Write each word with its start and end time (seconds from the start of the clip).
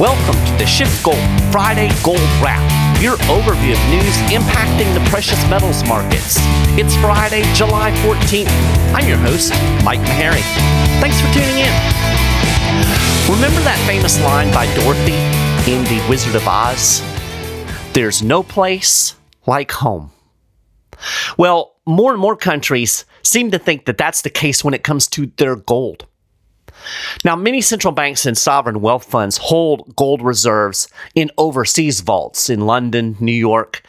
Welcome 0.00 0.42
to 0.46 0.52
the 0.52 0.64
SchiffGold 0.64 1.52
Friday 1.52 1.90
Gold 2.02 2.20
Wrap, 2.40 2.64
your 3.02 3.18
overview 3.28 3.76
of 3.76 3.90
news 3.90 4.16
impacting 4.32 4.94
the 4.94 5.10
precious 5.10 5.38
metals 5.50 5.86
markets. 5.86 6.36
It's 6.78 6.96
Friday, 6.96 7.42
July 7.52 7.90
14th. 8.00 8.48
I'm 8.94 9.06
your 9.06 9.18
host, 9.18 9.52
Mike 9.84 10.00
Maharrey. 10.00 10.40
Thanks 11.02 11.20
for 11.20 11.30
tuning 11.34 11.58
in. 11.58 11.72
Remember 13.28 13.60
that 13.60 13.78
famous 13.86 14.18
line 14.22 14.50
by 14.54 14.64
Dorothy 14.74 15.12
in 15.70 15.84
The 15.84 16.02
Wizard 16.08 16.34
of 16.34 16.48
Oz? 16.48 17.02
There's 17.92 18.22
no 18.22 18.42
place 18.42 19.16
like 19.46 19.70
home. 19.70 20.12
Well, 21.36 21.76
more 21.84 22.12
and 22.12 22.20
more 22.22 22.36
countries 22.36 23.04
seem 23.22 23.50
to 23.50 23.58
think 23.58 23.84
that 23.84 23.98
that's 23.98 24.22
the 24.22 24.30
case 24.30 24.64
when 24.64 24.72
it 24.72 24.82
comes 24.82 25.08
to 25.08 25.26
their 25.36 25.56
gold. 25.56 26.06
Now, 27.24 27.36
many 27.36 27.60
central 27.60 27.92
banks 27.92 28.26
and 28.26 28.36
sovereign 28.36 28.80
wealth 28.80 29.04
funds 29.04 29.38
hold 29.38 29.94
gold 29.96 30.22
reserves 30.22 30.88
in 31.14 31.30
overseas 31.38 32.00
vaults 32.00 32.50
in 32.50 32.66
London, 32.66 33.16
New 33.20 33.32
York, 33.32 33.82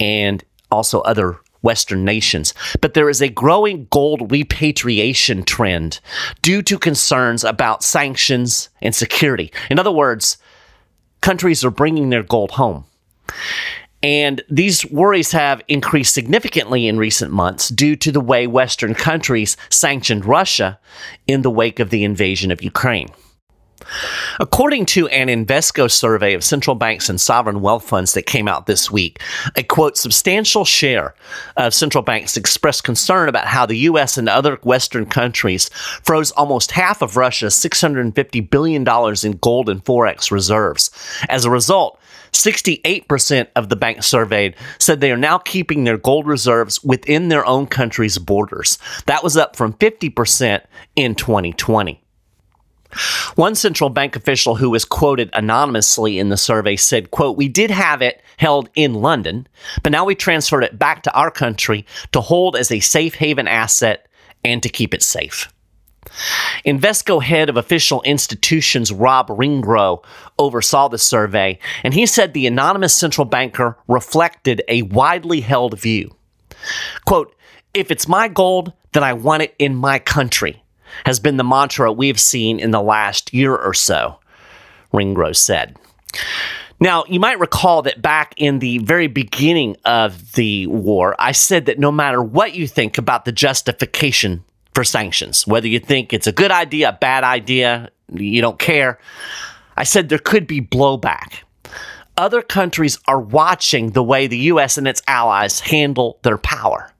and 0.00 0.44
also 0.70 1.00
other 1.02 1.40
Western 1.62 2.04
nations. 2.04 2.54
But 2.80 2.94
there 2.94 3.10
is 3.10 3.20
a 3.20 3.28
growing 3.28 3.88
gold 3.90 4.30
repatriation 4.30 5.42
trend 5.42 6.00
due 6.40 6.62
to 6.62 6.78
concerns 6.78 7.42
about 7.44 7.82
sanctions 7.82 8.68
and 8.80 8.94
security. 8.94 9.52
In 9.68 9.78
other 9.78 9.90
words, 9.90 10.38
countries 11.22 11.64
are 11.64 11.70
bringing 11.70 12.10
their 12.10 12.22
gold 12.22 12.52
home. 12.52 12.84
And 14.02 14.42
these 14.48 14.84
worries 14.90 15.32
have 15.32 15.62
increased 15.68 16.14
significantly 16.14 16.86
in 16.86 16.98
recent 16.98 17.32
months 17.32 17.68
due 17.70 17.96
to 17.96 18.12
the 18.12 18.20
way 18.20 18.46
Western 18.46 18.94
countries 18.94 19.56
sanctioned 19.70 20.24
Russia 20.24 20.78
in 21.26 21.42
the 21.42 21.50
wake 21.50 21.80
of 21.80 21.90
the 21.90 22.04
invasion 22.04 22.50
of 22.50 22.62
Ukraine. 22.62 23.08
According 24.40 24.86
to 24.86 25.06
an 25.08 25.28
Invesco 25.28 25.90
survey 25.90 26.34
of 26.34 26.42
central 26.42 26.74
banks 26.74 27.08
and 27.08 27.20
sovereign 27.20 27.60
wealth 27.60 27.84
funds 27.84 28.14
that 28.14 28.26
came 28.26 28.48
out 28.48 28.66
this 28.66 28.90
week, 28.90 29.20
a 29.54 29.62
quote, 29.62 29.96
substantial 29.96 30.64
share 30.64 31.14
of 31.56 31.74
central 31.74 32.02
banks 32.02 32.36
expressed 32.36 32.84
concern 32.84 33.28
about 33.28 33.46
how 33.46 33.64
the 33.64 33.78
U.S. 33.78 34.18
and 34.18 34.28
other 34.28 34.56
Western 34.62 35.06
countries 35.06 35.68
froze 36.02 36.32
almost 36.32 36.72
half 36.72 37.02
of 37.02 37.16
Russia's 37.16 37.54
$650 37.54 38.50
billion 38.50 38.82
in 38.82 39.38
gold 39.38 39.68
and 39.68 39.84
Forex 39.84 40.30
reserves. 40.30 40.90
As 41.28 41.44
a 41.44 41.50
result, 41.50 42.00
68% 42.44 43.48
of 43.56 43.68
the 43.68 43.76
banks 43.76 44.06
surveyed 44.06 44.54
said 44.78 45.00
they 45.00 45.12
are 45.12 45.16
now 45.16 45.38
keeping 45.38 45.84
their 45.84 45.98
gold 45.98 46.26
reserves 46.26 46.82
within 46.84 47.28
their 47.28 47.46
own 47.46 47.66
country's 47.66 48.18
borders. 48.18 48.78
That 49.06 49.22
was 49.22 49.36
up 49.36 49.56
from 49.56 49.74
50% 49.74 50.62
in 50.96 51.14
2020. 51.14 52.02
One 53.34 53.54
central 53.54 53.90
bank 53.90 54.16
official 54.16 54.54
who 54.54 54.70
was 54.70 54.84
quoted 54.84 55.30
anonymously 55.32 56.18
in 56.18 56.28
the 56.28 56.36
survey 56.36 56.76
said, 56.76 57.10
quote, 57.10 57.36
we 57.36 57.48
did 57.48 57.70
have 57.70 58.00
it 58.00 58.22
held 58.38 58.70
in 58.74 58.94
London, 58.94 59.46
but 59.82 59.92
now 59.92 60.04
we 60.04 60.14
transferred 60.14 60.64
it 60.64 60.78
back 60.78 61.02
to 61.02 61.14
our 61.14 61.30
country 61.30 61.84
to 62.12 62.20
hold 62.20 62.56
as 62.56 62.70
a 62.70 62.80
safe 62.80 63.14
haven 63.14 63.48
asset 63.48 64.08
and 64.44 64.62
to 64.62 64.68
keep 64.68 64.94
it 64.94 65.02
safe. 65.02 65.52
Invesco 66.64 67.22
head 67.22 67.48
of 67.48 67.56
official 67.56 68.02
institutions 68.02 68.92
Rod 68.92 69.28
Ringrow 69.28 70.04
oversaw 70.38 70.88
the 70.88 70.98
survey, 70.98 71.58
and 71.82 71.94
he 71.94 72.06
said 72.06 72.32
the 72.32 72.46
anonymous 72.46 72.94
central 72.94 73.24
banker 73.24 73.78
reflected 73.88 74.62
a 74.68 74.82
widely 74.82 75.40
held 75.40 75.78
view. 75.78 76.14
Quote, 77.04 77.34
if 77.74 77.90
it's 77.90 78.08
my 78.08 78.28
gold, 78.28 78.72
then 78.92 79.04
I 79.04 79.12
want 79.12 79.42
it 79.42 79.54
in 79.58 79.74
my 79.76 79.98
country, 79.98 80.62
has 81.04 81.20
been 81.20 81.36
the 81.36 81.44
mantra 81.44 81.92
we've 81.92 82.20
seen 82.20 82.58
in 82.58 82.70
the 82.70 82.80
last 82.80 83.34
year 83.34 83.54
or 83.54 83.74
so, 83.74 84.18
Ringrow 84.92 85.36
said. 85.36 85.76
Now, 86.80 87.04
you 87.08 87.20
might 87.20 87.38
recall 87.38 87.82
that 87.82 88.02
back 88.02 88.34
in 88.36 88.58
the 88.58 88.78
very 88.78 89.06
beginning 89.06 89.76
of 89.84 90.32
the 90.32 90.66
war, 90.66 91.16
I 91.18 91.32
said 91.32 91.66
that 91.66 91.78
no 91.78 91.90
matter 91.90 92.22
what 92.22 92.54
you 92.54 92.66
think 92.66 92.98
about 92.98 93.24
the 93.24 93.32
justification 93.32 94.44
for 94.76 94.84
sanctions, 94.84 95.46
whether 95.46 95.66
you 95.66 95.80
think 95.80 96.12
it's 96.12 96.26
a 96.26 96.32
good 96.32 96.50
idea, 96.50 96.90
a 96.90 96.92
bad 96.92 97.24
idea, 97.24 97.90
you 98.12 98.42
don't 98.42 98.58
care. 98.58 98.98
I 99.74 99.84
said 99.84 100.10
there 100.10 100.18
could 100.18 100.46
be 100.46 100.60
blowback. 100.60 101.38
Other 102.18 102.42
countries 102.42 102.98
are 103.08 103.18
watching 103.18 103.92
the 103.92 104.02
way 104.02 104.26
the 104.26 104.36
US 104.52 104.76
and 104.76 104.86
its 104.86 105.02
allies 105.06 105.60
handle 105.60 106.18
their 106.24 106.36
power. 106.36 106.92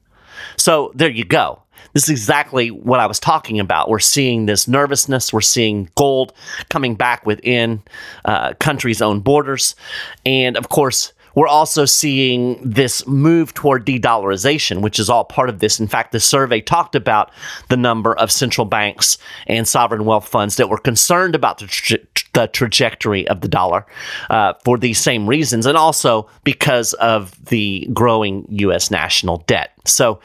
So 0.57 0.91
there 0.95 1.11
you 1.11 1.27
go. 1.27 1.63
This 1.93 2.05
is 2.05 2.09
exactly 2.09 2.71
what 2.71 2.99
I 2.99 3.07
was 3.07 3.21
talking 3.21 3.61
about. 3.61 3.91
We're 3.91 3.99
seeing 3.99 4.47
this 4.47 4.67
nervousness. 4.67 5.31
We're 5.31 5.43
seeing 5.43 5.91
gold 5.97 6.33
coming 6.71 6.95
back 6.95 7.27
within 7.27 7.83
uh, 8.25 8.55
countries' 8.55 9.03
own 9.03 9.21
borders. 9.21 9.77
And 10.25 10.57
of 10.57 10.71
course, 10.71 11.13
we're 11.37 11.47
also 11.47 11.85
seeing 11.85 12.59
this 12.63 13.07
move 13.07 13.55
toward 13.55 13.85
de 13.85 14.01
dollarization, 14.01 14.81
which 14.81 14.99
is 14.99 15.09
all 15.09 15.25
part 15.25 15.49
of 15.49 15.61
this. 15.61 15.79
In 15.79 15.87
fact, 15.87 16.11
the 16.11 16.19
survey 16.19 16.61
talked 16.61 16.97
about 16.97 17.31
the 17.69 17.77
number 17.77 18.17
of 18.17 18.33
central 18.33 18.65
banks 18.65 19.19
and 19.47 19.69
sovereign 19.69 20.07
wealth 20.07 20.27
funds 20.27 20.57
that 20.57 20.71
were 20.71 20.79
concerned 20.79 21.35
about 21.35 21.59
the, 21.59 21.67
tra- 21.67 21.99
the 22.33 22.47
trajectory 22.49 23.29
of 23.29 23.43
the 23.43 23.49
dollar 23.49 23.87
uh, 24.31 24.55
for 24.65 24.79
these 24.79 24.99
same 24.99 25.29
reasons, 25.29 25.67
and 25.67 25.77
also 25.77 26.27
because 26.43 26.95
of 26.95 27.45
the 27.47 27.87
growing 27.93 28.47
U.S. 28.51 28.91
national 28.91 29.45
debt. 29.47 29.73
So, 29.85 30.21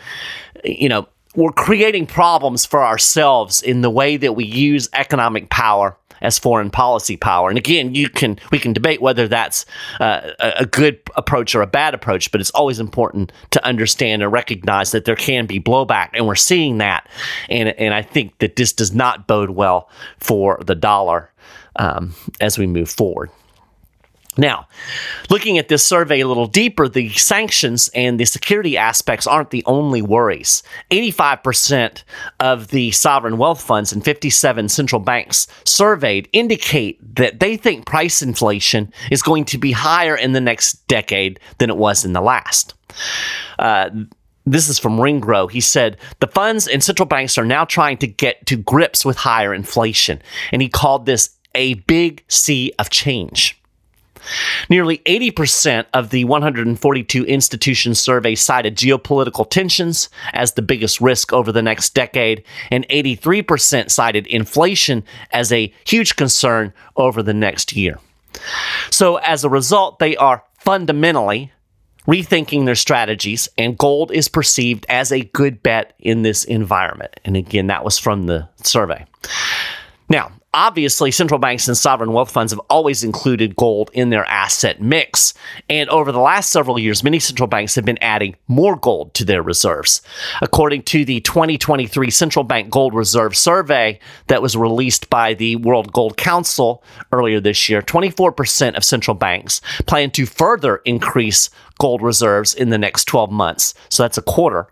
you 0.64 0.88
know, 0.88 1.08
we're 1.36 1.52
creating 1.52 2.08
problems 2.08 2.66
for 2.66 2.84
ourselves 2.84 3.62
in 3.62 3.82
the 3.82 3.90
way 3.90 4.18
that 4.18 4.34
we 4.34 4.46
use 4.46 4.90
economic 4.94 5.50
power 5.50 5.98
as 6.22 6.40
foreign 6.40 6.70
policy 6.70 7.18
power. 7.18 7.50
And 7.50 7.58
again, 7.58 7.96
you 7.96 8.10
can 8.10 8.40
we 8.52 8.60
can 8.60 8.74
debate 8.74 9.02
whether 9.02 9.28
that's 9.28 9.66
uh, 10.00 10.32
a 10.40 10.66
good 10.66 11.00
approach 11.16 11.56
or 11.56 11.62
a 11.62 11.68
bad 11.68 11.94
approach, 11.94 12.32
but 12.32 12.42
it's 12.42 12.52
always 12.52 12.80
important 12.80 13.32
to 13.52 13.66
understand 13.66 14.22
and 14.22 14.32
recognize 14.32 14.92
that 14.92 15.06
there 15.06 15.16
can 15.16 15.46
be 15.46 15.60
blowback, 15.60 16.10
and 16.14 16.28
we're 16.28 16.36
seeing 16.36 16.78
that. 16.80 17.08
And 17.50 17.70
and 17.70 17.94
I 17.94 18.02
think 18.02 18.38
that 18.40 18.56
this 18.56 18.74
does 18.74 18.94
not 18.94 19.28
bode 19.28 19.52
well 19.52 19.90
for 20.20 20.60
the 20.66 20.76
dollar 20.76 21.32
um, 21.76 22.14
as 22.40 22.58
we 22.58 22.68
move 22.68 22.90
forward. 22.90 23.30
Now, 24.38 24.68
looking 25.30 25.58
at 25.58 25.68
this 25.68 25.84
survey 25.84 26.22
a 26.22 26.28
little 26.28 26.48
deeper, 26.48 26.88
the 26.88 27.10
sanctions 27.10 27.90
and 27.94 28.18
the 28.18 28.24
security 28.24 28.78
aspects 28.78 29.28
aren't 29.28 29.50
the 29.50 29.64
only 29.66 30.02
worries. 30.02 30.64
85% 30.90 32.04
of 32.40 32.70
the 32.70 32.92
sovereign 32.92 33.38
wealth 33.38 33.62
funds 33.62 33.92
and 33.92 34.06
57 34.06 34.70
central 34.70 35.02
banks 35.02 35.48
surveyed 35.66 36.30
indicate 36.32 37.16
that 37.18 37.42
they 37.42 37.58
think 37.58 37.86
price 37.86 38.22
inflation 38.22 38.94
is 39.12 39.22
going 39.22 39.44
to 39.46 39.58
be 39.58 39.74
higher 39.74 40.16
in 40.16 40.32
the 40.32 40.40
next 40.40 40.88
decade 40.88 41.38
than 41.58 41.70
it 41.70 41.78
was 41.78 42.06
in 42.06 42.14
the 42.14 42.22
last. 42.22 42.74
Uh, 43.60 43.90
this 44.46 44.70
is 44.70 44.80
from 44.80 44.98
Ringrow. 44.98 45.52
He 45.52 45.60
said 45.60 45.98
the 46.22 46.28
funds 46.28 46.68
and 46.68 46.82
central 46.82 47.06
banks 47.06 47.38
are 47.38 47.46
now 47.46 47.66
trying 47.66 47.98
to 47.98 48.08
get 48.08 48.46
to 48.46 48.56
grips 48.56 49.04
with 49.04 49.18
higher 49.18 49.54
inflation, 49.54 50.22
and 50.54 50.62
he 50.62 50.70
called 50.70 51.06
this 51.06 51.38
a 51.54 51.74
big 51.74 52.24
sea 52.30 52.72
of 52.80 52.90
change. 52.90 53.61
Nearly 54.70 55.00
80% 55.00 55.86
of 55.94 56.10
the 56.10 56.26
142 56.26 57.26
institutions 57.26 58.00
surveyed 58.00 58.40
cited 58.40 58.76
geopolitical 58.76 59.50
tensions 59.50 60.10
as 60.34 60.54
the 60.54 60.62
biggest 60.62 61.02
risk 61.02 61.34
over 61.34 61.52
the 61.52 61.62
next 61.62 61.94
decade, 61.94 62.44
and 62.70 62.88
83% 62.90 63.90
cited 63.92 64.28
inflation 64.28 65.04
as 65.32 65.52
a 65.52 65.74
huge 65.86 66.16
concern 66.16 66.74
over 66.96 67.24
the 67.24 67.34
next 67.34 67.74
year. 67.74 68.00
So, 68.90 69.18
as 69.18 69.44
a 69.44 69.50
result, 69.50 70.00
they 70.00 70.16
are 70.18 70.44
fundamentally 70.60 71.52
rethinking 72.08 72.66
their 72.66 72.76
strategies, 72.76 73.48
and 73.58 73.78
gold 73.78 74.12
is 74.12 74.28
perceived 74.28 74.86
as 74.90 75.12
a 75.12 75.22
good 75.22 75.62
bet 75.62 75.94
in 76.00 76.24
this 76.24 76.44
environment. 76.44 77.20
And 77.24 77.38
again, 77.38 77.68
that 77.68 77.84
was 77.84 77.98
from 77.98 78.26
the 78.26 78.50
survey. 78.64 79.06
Now, 80.10 80.32
Obviously, 80.54 81.12
central 81.12 81.40
banks 81.40 81.70
and 81.70 81.78
sovereign 81.78 82.12
wealth 82.12 82.30
funds 82.30 82.52
have 82.52 82.60
always 82.70 83.06
included 83.06 83.56
gold 83.56 83.90
in 83.94 84.10
their 84.10 84.26
asset 84.26 84.82
mix. 84.82 85.34
And 85.70 85.90
over 85.90 86.12
the 86.12 86.20
last 86.20 86.52
several 86.52 86.78
years, 86.78 87.06
many 87.06 87.20
central 87.20 87.48
banks 87.48 87.76
have 87.76 87.86
been 87.86 87.98
adding 88.02 88.36
more 88.50 88.76
gold 88.76 89.14
to 89.14 89.24
their 89.24 89.42
reserves. 89.42 90.02
According 90.42 90.84
to 90.84 91.06
the 91.06 91.22
2023 91.22 92.12
Central 92.12 92.44
Bank 92.44 92.70
Gold 92.70 92.94
Reserve 92.94 93.38
Survey 93.38 93.98
that 94.28 94.42
was 94.42 94.58
released 94.58 95.10
by 95.10 95.34
the 95.34 95.56
World 95.56 95.94
Gold 95.94 96.18
Council 96.18 96.84
earlier 97.14 97.40
this 97.40 97.70
year, 97.70 97.82
24% 97.82 98.76
of 98.76 98.84
central 98.84 99.16
banks 99.16 99.62
plan 99.88 100.12
to 100.12 100.26
further 100.26 100.82
increase 100.84 101.50
gold 101.82 102.04
reserves 102.04 102.54
in 102.54 102.70
the 102.70 102.78
next 102.78 103.06
12 103.06 103.32
months. 103.32 103.74
So 103.90 104.04
that's 104.04 104.20
a 104.20 104.22
quarter. 104.22 104.68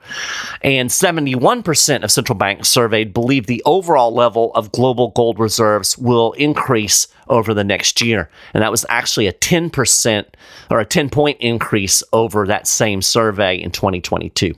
And 0.61 0.91
71% 0.91 2.03
of 2.03 2.11
central 2.11 2.37
banks 2.37 2.69
surveyed 2.69 3.15
believe 3.15 3.47
the 3.47 3.63
overall 3.65 4.13
level 4.13 4.53
of 4.53 4.71
global 4.71 5.09
gold 5.09 5.39
reserves 5.39 5.97
will 5.97 6.33
increase 6.33 7.07
over 7.27 7.55
the 7.55 7.63
next 7.63 7.99
year. 7.99 8.29
And 8.53 8.61
that 8.61 8.69
was 8.69 8.85
actually 8.89 9.25
a 9.25 9.33
10% 9.33 10.25
or 10.69 10.79
a 10.79 10.85
10 10.85 11.09
point 11.09 11.37
increase 11.41 12.03
over 12.13 12.45
that 12.45 12.67
same 12.67 13.01
survey 13.01 13.55
in 13.55 13.71
2022. 13.71 14.53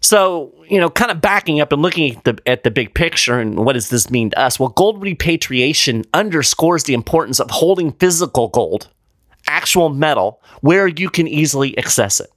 So, 0.00 0.52
you 0.68 0.80
know, 0.80 0.90
kind 0.90 1.12
of 1.12 1.20
backing 1.20 1.60
up 1.60 1.70
and 1.72 1.82
looking 1.82 2.16
at 2.16 2.24
the 2.24 2.38
at 2.46 2.64
the 2.64 2.70
big 2.72 2.94
picture 2.94 3.38
and 3.38 3.64
what 3.64 3.74
does 3.74 3.90
this 3.90 4.10
mean 4.10 4.30
to 4.30 4.40
us? 4.40 4.58
Well, 4.58 4.70
gold 4.70 5.00
repatriation 5.00 6.04
underscores 6.12 6.82
the 6.82 6.94
importance 6.94 7.38
of 7.38 7.48
holding 7.48 7.92
physical 7.92 8.48
gold, 8.48 8.88
actual 9.46 9.88
metal, 9.88 10.40
where 10.60 10.86
you 10.86 11.10
can 11.10 11.26
easily 11.28 11.76
access 11.78 12.20
it. 12.20 12.30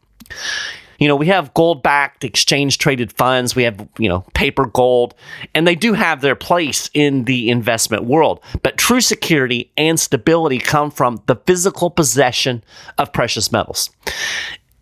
You 1.00 1.08
know, 1.08 1.16
we 1.16 1.28
have 1.28 1.54
gold 1.54 1.84
backed 1.84 2.24
exchange 2.24 2.78
traded 2.78 3.12
funds, 3.12 3.56
we 3.56 3.64
have, 3.64 3.88
you 3.98 4.08
know, 4.08 4.22
paper 4.36 4.66
gold, 4.68 5.16
and 5.54 5.68
they 5.68 5.76
do 5.76 5.94
have 5.94 6.22
their 6.22 6.36
place 6.36 6.90
in 6.94 7.26
the 7.26 7.50
investment 7.50 8.06
world. 8.06 8.42
But 8.62 8.78
true 8.78 9.02
security 9.02 9.72
and 9.76 10.00
stability 10.00 10.60
come 10.60 10.92
from 10.92 11.22
the 11.26 11.36
physical 11.36 11.90
possession 11.90 12.64
of 12.98 13.12
precious 13.12 13.52
metals 13.52 13.90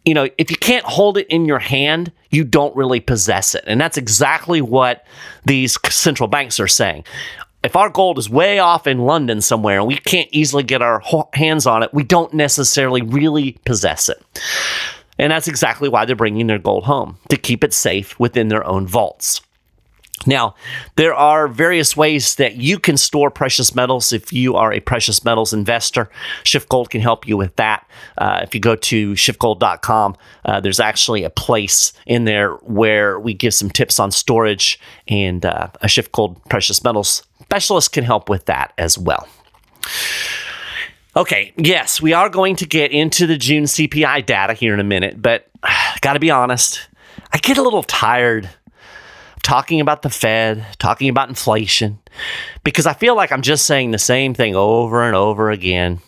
you 0.06 0.14
know, 0.14 0.28
if 0.38 0.50
you 0.50 0.58
can't 0.58 0.86
hold 0.86 1.18
it 1.18 1.28
in 1.28 1.46
your 1.46 1.60
hand, 1.60 2.12
you 2.32 2.44
don't 2.44 2.76
really 2.76 3.00
possess 3.00 3.54
it. 3.54 3.64
And 3.68 3.80
that's 3.80 3.98
exactly 3.98 4.62
what 4.62 5.06
these 5.46 5.78
central 5.90 6.28
banks 6.28 6.60
are 6.60 6.68
saying. 6.68 7.04
If 7.64 7.76
our 7.76 7.90
gold 7.90 8.18
is 8.18 8.30
way 8.30 8.58
off 8.58 8.88
in 8.88 9.00
London 9.00 9.40
somewhere 9.40 9.78
and 9.78 9.88
we 9.88 9.98
can't 9.98 10.30
easily 10.32 10.64
get 10.64 10.82
our 10.82 11.02
hands 11.34 11.68
on 11.68 11.84
it, 11.84 11.94
we 11.94 12.04
don't 12.04 12.34
necessarily 12.34 13.04
really 13.04 13.54
possess 13.66 14.10
it. 14.10 14.42
And 15.20 15.32
that's 15.32 15.48
exactly 15.48 15.88
why 15.88 16.06
they're 16.06 16.16
bringing 16.16 16.48
their 16.48 16.58
gold 16.58 16.86
home 16.86 17.18
to 17.30 17.38
keep 17.38 17.64
it 17.64 17.74
safe 17.74 18.20
within 18.20 18.48
their 18.48 18.66
own 18.66 18.88
vaults. 18.88 19.42
Now, 20.26 20.56
there 20.96 21.14
are 21.14 21.48
various 21.48 21.98
ways 21.98 22.36
that 22.36 22.56
you 22.56 22.80
can 22.80 22.98
store 22.98 23.32
precious 23.32 23.74
metals 23.74 24.14
if 24.14 24.32
you 24.32 24.56
are 24.56 24.72
a 24.72 24.80
precious 24.80 25.24
metals 25.26 25.54
investor. 25.54 26.10
SchiffGold 26.44 26.90
can 26.90 27.02
help 27.02 27.28
you 27.28 27.38
with 27.38 27.56
that. 27.56 27.88
Uh, 28.18 28.42
if 28.44 28.54
you 28.54 28.62
go 28.62 28.76
to 28.76 29.14
schiffgold.com, 29.14 30.16
uh, 30.46 30.60
there's 30.60 30.80
actually 30.80 31.24
a 31.24 31.30
place 31.30 31.94
in 32.06 32.26
there 32.26 32.54
where 32.58 33.20
we 33.20 33.34
give 33.34 33.54
some 33.54 33.70
tips 33.70 34.00
on 34.00 34.12
storage, 34.12 34.80
and 35.08 35.46
uh, 35.46 35.70
a 35.82 35.90
Gold 36.12 36.44
precious 36.50 36.84
metals 36.84 37.24
specialist 37.42 37.92
can 37.92 38.04
help 38.04 38.30
with 38.30 38.46
that 38.46 38.74
as 38.78 38.98
well. 38.98 39.28
Okay, 41.16 41.54
yes, 41.58 42.02
we 42.02 42.14
are 42.14 42.30
going 42.30 42.56
to 42.58 42.66
get 42.66 42.92
into 42.92 43.28
the 43.28 43.38
June 43.38 43.66
CPI 43.66 44.26
data 44.26 44.54
here 44.54 44.74
in 44.74 44.80
a 44.80 44.86
minute, 44.86 45.22
but 45.22 45.50
got 46.02 46.14
to 46.14 46.20
be 46.20 46.32
honest, 46.32 46.88
I 47.34 47.38
get 47.38 47.58
a 47.58 47.62
little 47.62 47.84
tired 47.84 48.50
talking 49.44 49.82
about 49.82 50.02
the 50.02 50.10
Fed, 50.10 50.66
talking 50.78 51.10
about 51.10 51.30
inflation, 51.30 52.00
because 52.64 52.86
I 52.86 52.94
feel 52.94 53.16
like 53.16 53.32
I'm 53.32 53.42
just 53.42 53.66
saying 53.66 53.92
the 53.92 53.98
same 53.98 54.34
thing 54.34 54.56
over 54.56 55.04
and 55.04 55.16
over 55.16 55.52
again. 55.52 56.00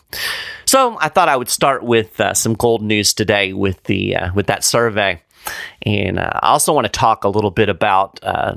So 0.66 0.98
I 1.00 1.10
thought 1.10 1.30
I 1.30 1.38
would 1.38 1.50
start 1.50 1.84
with 1.84 2.20
uh, 2.20 2.34
some 2.34 2.54
gold 2.54 2.82
news 2.82 3.14
today 3.14 3.54
with 3.54 3.84
the 3.84 4.16
uh, 4.16 4.34
with 4.34 4.48
that 4.48 4.64
survey. 4.64 5.22
And 5.86 6.20
uh, 6.20 6.40
I 6.42 6.50
also 6.50 6.74
want 6.74 6.86
to 6.86 6.92
talk 6.92 7.24
a 7.26 7.30
little 7.30 7.52
bit 7.52 7.68
about 7.68 8.20
uh, 8.24 8.56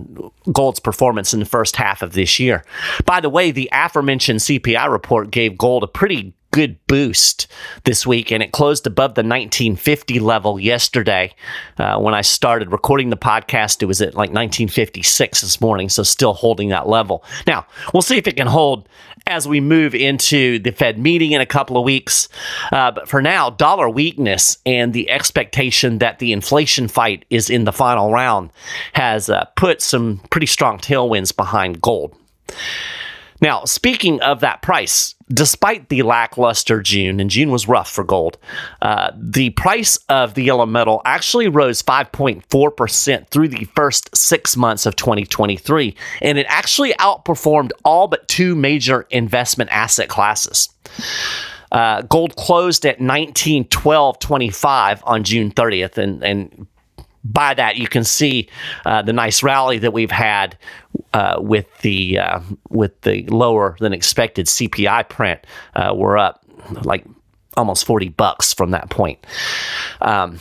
gold's 0.52 0.78
performance 0.78 1.34
in 1.34 1.40
the 1.40 1.46
first 1.46 1.74
half 1.76 2.00
of 2.02 2.12
this 2.12 2.38
year. 2.38 2.64
By 3.04 3.20
the 3.20 3.28
way, 3.28 3.50
the 3.50 3.68
aforementioned 3.72 4.38
CPI 4.40 4.88
report 4.90 5.32
gave 5.32 5.58
gold 5.58 5.82
a 5.82 5.88
pretty 5.88 6.35
good 6.56 6.78
boost 6.86 7.48
this 7.84 8.06
week, 8.06 8.32
and 8.32 8.42
it 8.42 8.50
closed 8.50 8.86
above 8.86 9.10
the 9.10 9.20
1950 9.20 10.18
level 10.20 10.58
yesterday. 10.58 11.30
Uh, 11.76 11.98
when 11.98 12.14
I 12.14 12.22
started 12.22 12.72
recording 12.72 13.10
the 13.10 13.16
podcast, 13.18 13.82
it 13.82 13.84
was 13.84 14.00
at 14.00 14.14
like 14.14 14.30
1956 14.30 15.42
this 15.42 15.60
morning, 15.60 15.90
so 15.90 16.02
still 16.02 16.32
holding 16.32 16.70
that 16.70 16.88
level. 16.88 17.22
Now, 17.46 17.66
we'll 17.92 18.00
see 18.00 18.16
if 18.16 18.26
it 18.26 18.36
can 18.36 18.46
hold 18.46 18.88
as 19.26 19.46
we 19.46 19.60
move 19.60 19.94
into 19.94 20.58
the 20.60 20.72
Fed 20.72 20.98
meeting 20.98 21.32
in 21.32 21.42
a 21.42 21.46
couple 21.46 21.76
of 21.76 21.84
weeks. 21.84 22.26
Uh, 22.72 22.90
but 22.90 23.06
for 23.06 23.20
now, 23.20 23.50
dollar 23.50 23.90
weakness 23.90 24.56
and 24.64 24.94
the 24.94 25.10
expectation 25.10 25.98
that 25.98 26.20
the 26.20 26.32
inflation 26.32 26.88
fight 26.88 27.26
is 27.28 27.50
in 27.50 27.64
the 27.64 27.72
final 27.72 28.10
round 28.10 28.48
has 28.94 29.28
uh, 29.28 29.44
put 29.56 29.82
some 29.82 30.22
pretty 30.30 30.46
strong 30.46 30.78
tailwinds 30.78 31.36
behind 31.36 31.82
gold. 31.82 32.16
Now, 33.40 33.64
speaking 33.64 34.20
of 34.22 34.40
that 34.40 34.62
price, 34.62 35.14
despite 35.28 35.88
the 35.88 36.02
lackluster 36.02 36.82
June, 36.82 37.20
and 37.20 37.30
June 37.30 37.50
was 37.50 37.68
rough 37.68 37.90
for 37.90 38.02
gold, 38.04 38.38
uh, 38.80 39.10
the 39.16 39.50
price 39.50 39.98
of 40.08 40.34
the 40.34 40.44
yellow 40.44 40.66
metal 40.66 41.02
actually 41.04 41.48
rose 41.48 41.82
5.4% 41.82 43.28
through 43.28 43.48
the 43.48 43.64
first 43.76 44.16
six 44.16 44.56
months 44.56 44.86
of 44.86 44.96
2023, 44.96 45.94
and 46.22 46.38
it 46.38 46.46
actually 46.48 46.94
outperformed 46.94 47.72
all 47.84 48.08
but 48.08 48.26
two 48.28 48.54
major 48.54 49.06
investment 49.10 49.70
asset 49.70 50.08
classes. 50.08 50.70
Uh, 51.72 52.02
gold 52.02 52.36
closed 52.36 52.86
at 52.86 53.00
1912.25 53.00 55.00
on 55.04 55.24
June 55.24 55.50
30th, 55.50 55.98
and, 55.98 56.22
and 56.22 56.68
by 57.32 57.54
that 57.54 57.76
you 57.76 57.88
can 57.88 58.04
see 58.04 58.48
uh, 58.84 59.02
the 59.02 59.12
nice 59.12 59.42
rally 59.42 59.78
that 59.78 59.92
we've 59.92 60.10
had 60.10 60.56
uh, 61.12 61.36
with 61.38 61.66
the 61.78 62.18
uh, 62.18 62.40
with 62.70 63.00
the 63.02 63.24
lower 63.26 63.76
than 63.80 63.92
expected 63.92 64.46
CPI 64.46 65.08
print. 65.08 65.40
Uh, 65.74 65.92
we're 65.94 66.16
up 66.16 66.44
like 66.82 67.04
almost 67.56 67.84
40 67.84 68.10
bucks 68.10 68.52
from 68.52 68.70
that 68.70 68.90
point. 68.90 69.24
Um, 70.00 70.38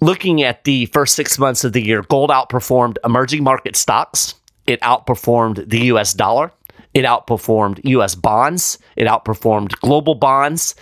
looking 0.00 0.42
at 0.42 0.64
the 0.64 0.86
first 0.86 1.14
six 1.14 1.38
months 1.38 1.64
of 1.64 1.72
the 1.72 1.82
year, 1.82 2.02
gold 2.02 2.30
outperformed 2.30 2.96
emerging 3.04 3.42
market 3.42 3.76
stocks. 3.76 4.34
It 4.66 4.80
outperformed 4.80 5.68
the 5.68 5.80
U.S. 5.86 6.14
dollar. 6.14 6.52
It 6.94 7.04
outperformed 7.04 7.80
U.S. 7.84 8.14
bonds. 8.14 8.78
It 8.96 9.06
outperformed 9.06 9.78
global 9.80 10.14
bonds. 10.14 10.74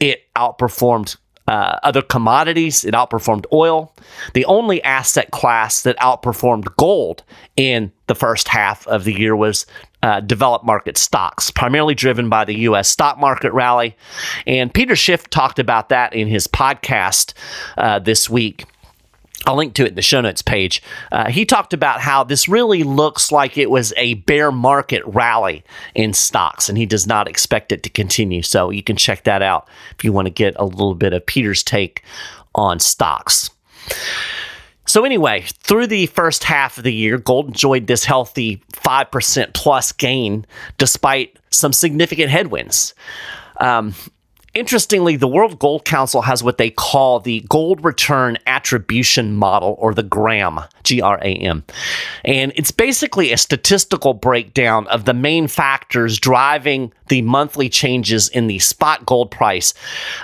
It 0.00 0.22
outperformed 0.34 1.16
uh, 1.50 1.80
other 1.82 2.00
commodities, 2.00 2.84
it 2.84 2.94
outperformed 2.94 3.44
oil. 3.52 3.92
The 4.34 4.44
only 4.44 4.80
asset 4.84 5.32
class 5.32 5.82
that 5.82 5.98
outperformed 5.98 6.76
gold 6.76 7.24
in 7.56 7.90
the 8.06 8.14
first 8.14 8.46
half 8.46 8.86
of 8.86 9.02
the 9.02 9.12
year 9.12 9.34
was 9.34 9.66
uh, 10.04 10.20
developed 10.20 10.64
market 10.64 10.96
stocks, 10.96 11.50
primarily 11.50 11.96
driven 11.96 12.28
by 12.28 12.44
the 12.44 12.54
U.S. 12.60 12.88
stock 12.88 13.18
market 13.18 13.52
rally. 13.52 13.96
And 14.46 14.72
Peter 14.72 14.94
Schiff 14.94 15.28
talked 15.28 15.58
about 15.58 15.88
that 15.88 16.14
in 16.14 16.28
his 16.28 16.46
podcast 16.46 17.34
uh, 17.76 17.98
this 17.98 18.30
week. 18.30 18.64
I'll 19.46 19.56
link 19.56 19.74
to 19.74 19.84
it 19.84 19.88
in 19.88 19.94
the 19.94 20.02
show 20.02 20.20
notes 20.20 20.42
page. 20.42 20.82
Uh, 21.10 21.30
he 21.30 21.46
talked 21.46 21.72
about 21.72 22.00
how 22.00 22.24
this 22.24 22.48
really 22.48 22.82
looks 22.82 23.32
like 23.32 23.56
it 23.56 23.70
was 23.70 23.92
a 23.96 24.14
bear 24.14 24.52
market 24.52 25.02
rally 25.06 25.64
in 25.94 26.12
stocks, 26.12 26.68
and 26.68 26.76
he 26.76 26.86
does 26.86 27.06
not 27.06 27.26
expect 27.26 27.72
it 27.72 27.82
to 27.84 27.90
continue. 27.90 28.42
So 28.42 28.70
you 28.70 28.82
can 28.82 28.96
check 28.96 29.24
that 29.24 29.42
out 29.42 29.68
if 29.96 30.04
you 30.04 30.12
want 30.12 30.26
to 30.26 30.30
get 30.30 30.54
a 30.56 30.64
little 30.64 30.94
bit 30.94 31.14
of 31.14 31.24
Peter's 31.24 31.62
take 31.62 32.02
on 32.54 32.80
stocks. 32.80 33.50
So, 34.86 35.04
anyway, 35.04 35.44
through 35.62 35.86
the 35.86 36.06
first 36.06 36.42
half 36.42 36.76
of 36.76 36.84
the 36.84 36.92
year, 36.92 37.16
gold 37.16 37.46
enjoyed 37.46 37.86
this 37.86 38.04
healthy 38.04 38.60
5% 38.72 39.54
plus 39.54 39.92
gain 39.92 40.44
despite 40.78 41.38
some 41.50 41.72
significant 41.72 42.30
headwinds. 42.30 42.94
Um, 43.58 43.94
Interestingly, 44.52 45.14
the 45.14 45.28
World 45.28 45.60
Gold 45.60 45.84
Council 45.84 46.22
has 46.22 46.42
what 46.42 46.58
they 46.58 46.70
call 46.70 47.20
the 47.20 47.44
Gold 47.48 47.84
Return 47.84 48.36
Attribution 48.48 49.36
Model, 49.36 49.76
or 49.78 49.94
the 49.94 50.02
GRAM, 50.02 50.58
G 50.82 51.00
R 51.00 51.18
A 51.22 51.34
M. 51.34 51.62
And 52.24 52.52
it's 52.56 52.72
basically 52.72 53.32
a 53.32 53.36
statistical 53.36 54.12
breakdown 54.12 54.88
of 54.88 55.04
the 55.04 55.14
main 55.14 55.46
factors 55.46 56.18
driving 56.18 56.92
the 57.06 57.22
monthly 57.22 57.68
changes 57.68 58.28
in 58.28 58.48
the 58.48 58.58
spot 58.58 59.06
gold 59.06 59.30
price 59.30 59.72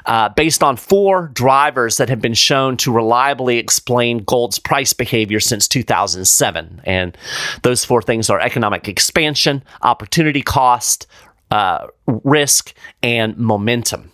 uh, 0.07 0.29
based 0.31 0.63
on 0.63 0.77
four 0.77 1.29
drivers 1.33 1.97
that 1.99 2.09
have 2.09 2.21
been 2.21 2.35
shown 2.35 2.77
to 2.79 2.93
reliably 2.93 3.59
explain 3.59 4.19
gold's 4.19 4.59
price 4.59 4.93
behavior 4.93 5.39
since 5.39 5.69
2007. 5.69 6.81
And 6.85 7.17
those 7.63 7.85
four 7.85 8.03
things 8.03 8.29
are 8.29 8.41
economic 8.41 8.89
expansion, 8.89 9.63
opportunity 9.83 10.43
cost, 10.43 11.07
uh, 11.51 11.87
risk 12.07 12.75
and 13.03 13.37
momentum. 13.37 14.11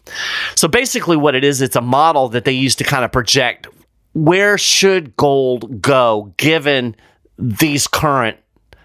So 0.54 0.68
basically, 0.68 1.16
what 1.16 1.34
it 1.34 1.44
is, 1.44 1.60
it's 1.60 1.76
a 1.76 1.80
model 1.80 2.28
that 2.30 2.44
they 2.44 2.52
use 2.52 2.74
to 2.76 2.84
kind 2.84 3.04
of 3.04 3.12
project 3.12 3.66
where 4.14 4.58
should 4.58 5.16
gold 5.16 5.80
go 5.80 6.34
given 6.36 6.94
these 7.38 7.86
current 7.86 8.36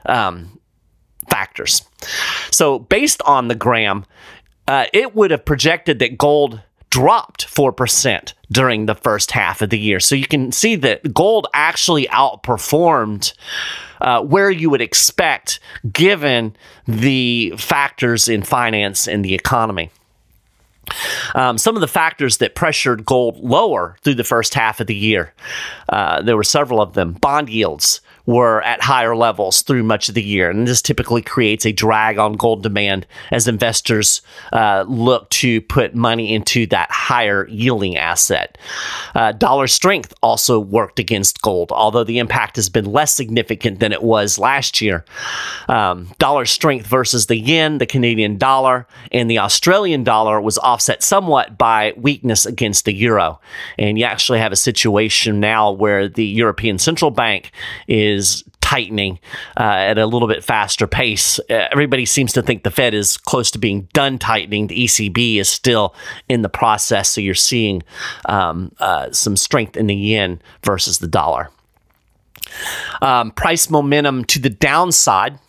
um, 0.06 0.60
factors. 1.30 1.82
So 2.52 2.80
based 2.80 3.22
on 3.24 3.50
the 3.50 3.56
gram, 3.56 4.06
uh, 4.68 4.86
it 4.94 5.16
would 5.16 5.32
have 5.32 5.46
projected 5.46 6.00
that 6.00 6.18
gold 6.18 6.62
dropped 6.90 7.46
4% 7.48 8.34
during 8.52 8.86
the 8.86 8.96
first 8.96 9.32
half 9.32 9.62
of 9.62 9.70
the 9.70 9.80
year. 9.80 10.00
So 10.00 10.16
you 10.16 10.28
can 10.28 10.52
see 10.52 10.76
that 10.78 11.14
gold 11.14 11.48
actually 11.54 12.08
outperformed 12.08 13.34
uh, 14.02 14.22
where 14.22 14.50
you 14.50 14.70
would 14.70 14.82
expect 14.82 15.60
given 15.92 16.56
the 16.88 17.54
factors 17.58 18.28
in 18.28 18.44
finance 18.44 19.08
and 19.08 19.24
the 19.24 19.34
economy. 19.34 19.90
Um, 21.36 21.58
some 21.58 21.76
of 21.76 21.82
the 21.82 21.88
factors 21.88 22.38
that 22.38 22.56
pressured 22.56 23.06
gold 23.06 23.38
lower 23.40 23.98
through 24.04 24.16
the 24.16 24.24
first 24.24 24.54
half 24.54 24.80
of 24.80 24.88
the 24.88 24.96
year, 24.96 25.34
uh, 25.90 26.22
there 26.22 26.38
were 26.38 26.46
several 26.46 26.82
of 26.82 26.94
them. 26.94 27.14
Bond 27.14 27.50
yields 27.50 28.02
were 28.28 28.62
at 28.64 28.84
higher 28.84 29.16
levels 29.16 29.62
through 29.62 29.82
much 29.82 30.10
of 30.10 30.16
the 30.16 30.22
year. 30.22 30.50
And 30.50 30.68
this 30.68 30.82
typically 30.82 31.22
creates 31.22 31.66
a 31.66 31.72
drag 31.72 32.20
on 32.20 32.34
gold 32.34 32.62
demand 32.62 33.08
as 33.32 33.48
investors 33.48 34.22
uh, 34.52 34.84
look 34.88 35.30
to 35.30 35.62
put 35.62 35.96
money 35.96 36.34
into 36.34 36.68
that 36.68 36.92
higher 36.92 37.48
yielding 37.48 37.98
asset. 37.98 38.58
Uh, 39.16 39.32
dollar 39.32 39.66
strength 39.66 40.14
also 40.22 40.60
worked 40.60 41.00
against 41.00 41.42
gold, 41.42 41.72
although 41.72 42.04
the 42.04 42.20
impact 42.20 42.58
has 42.58 42.68
been 42.68 42.86
less 42.86 43.16
significant 43.16 43.80
than 43.80 43.94
it 43.94 44.04
was 44.04 44.38
last 44.38 44.82
year. 44.82 45.06
Um, 45.70 46.12
dollar 46.20 46.46
strength 46.46 46.86
versus 46.86 47.28
the 47.28 47.38
yen, 47.38 47.78
the 47.78 47.86
Canadian 47.86 48.38
dollar, 48.38 48.88
and 49.14 49.32
the 49.32 49.40
Australian 49.40 50.04
dollar 50.04 50.42
was 50.42 50.58
offset 50.58 51.02
somewhat 51.02 51.58
by 51.58 51.94
weakness 51.96 52.46
against 52.46 52.84
the 52.84 52.94
euro. 52.94 53.40
And 53.78 53.98
you 53.98 54.04
actually 54.04 54.40
have 54.40 54.52
a 54.52 54.58
situation 54.58 55.40
now 55.40 55.72
where 55.72 56.10
the 56.10 56.26
European 56.26 56.78
Central 56.78 57.10
Bank 57.10 57.52
is 57.88 58.17
tightening 58.62 59.20
uh, 59.58 59.64
at 59.64 59.98
a 59.98 60.06
little 60.06 60.28
bit 60.28 60.44
faster 60.44 60.88
pace. 60.88 61.40
Uh, 61.50 61.68
everybody 61.72 62.06
seems 62.06 62.34
to 62.34 62.42
think 62.42 62.64
the 62.64 62.72
Fed 62.72 62.94
is 62.94 63.18
close 63.18 63.50
to 63.52 63.60
being 63.60 63.88
done 63.94 64.20
tightening. 64.20 64.68
The 64.68 64.86
ECB 64.86 65.38
is 65.38 65.50
still 65.50 65.96
in 66.28 66.42
the 66.42 66.50
process, 66.50 67.10
so 67.10 67.22
you're 67.22 67.34
seeing 67.34 67.84
um, 68.26 68.72
uh, 68.80 69.12
some 69.12 69.38
strength 69.38 69.78
in 69.78 69.88
the 69.88 69.96
yen 69.96 70.42
versus 70.64 71.00
the 71.00 71.08
dollar. 71.08 71.50
Um, 73.02 73.32
price 73.32 73.70
momentum 73.70 74.26
to 74.26 74.40
the 74.40 74.50
downside. 74.50 75.40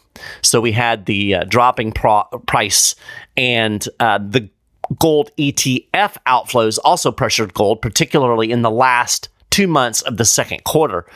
So 0.42 0.60
we 0.60 0.72
had 0.72 1.06
the 1.06 1.36
uh, 1.36 1.44
dropping 1.44 1.92
pro- 1.92 2.24
price 2.46 2.96
and 3.36 3.86
uh, 4.00 4.18
the 4.18 4.48
gold 4.98 5.30
ETF 5.36 6.16
outflows 6.26 6.78
also 6.84 7.12
pressured 7.12 7.54
gold, 7.54 7.82
particularly 7.82 8.50
in 8.50 8.62
the 8.62 8.70
last 8.70 9.28
two 9.50 9.66
months 9.66 10.02
of 10.02 10.16
the 10.16 10.24
second 10.24 10.64
quarter. 10.64 11.06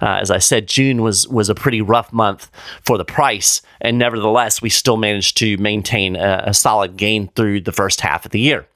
Uh, 0.00 0.18
as 0.20 0.30
I 0.30 0.38
said, 0.38 0.68
June 0.68 1.02
was 1.02 1.28
was 1.28 1.48
a 1.48 1.54
pretty 1.54 1.80
rough 1.80 2.12
month 2.12 2.50
for 2.84 2.98
the 2.98 3.04
price, 3.04 3.62
and 3.80 3.98
nevertheless, 3.98 4.62
we 4.62 4.68
still 4.68 4.96
managed 4.96 5.36
to 5.38 5.56
maintain 5.58 6.16
a, 6.16 6.44
a 6.46 6.54
solid 6.54 6.96
gain 6.96 7.28
through 7.28 7.60
the 7.60 7.72
first 7.72 8.00
half 8.00 8.24
of 8.24 8.32
the 8.32 8.40
year. 8.40 8.66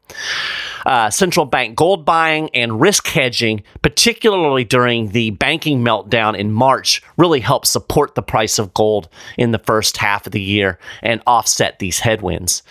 Uh, 0.85 1.11
central 1.11 1.45
bank 1.45 1.75
gold 1.75 2.05
buying 2.05 2.49
and 2.55 2.81
risk 2.81 3.09
hedging, 3.09 3.63
particularly 3.83 4.63
during 4.63 5.09
the 5.09 5.31
banking 5.31 5.85
meltdown 5.85 6.39
in 6.39 6.53
March, 6.53 7.03
really 7.17 7.41
helped 7.41 7.67
support 7.67 8.15
the 8.15 8.23
price 8.23 8.59
of 8.59 8.73
gold 8.73 9.09
in 9.37 9.51
the 9.51 9.59
first 9.59 9.97
half 9.97 10.27
of 10.27 10.33
the 10.33 10.41
year 10.41 10.79
and 11.03 11.21
offset 11.27 11.81
these 11.81 11.99
headwinds. 11.99 12.63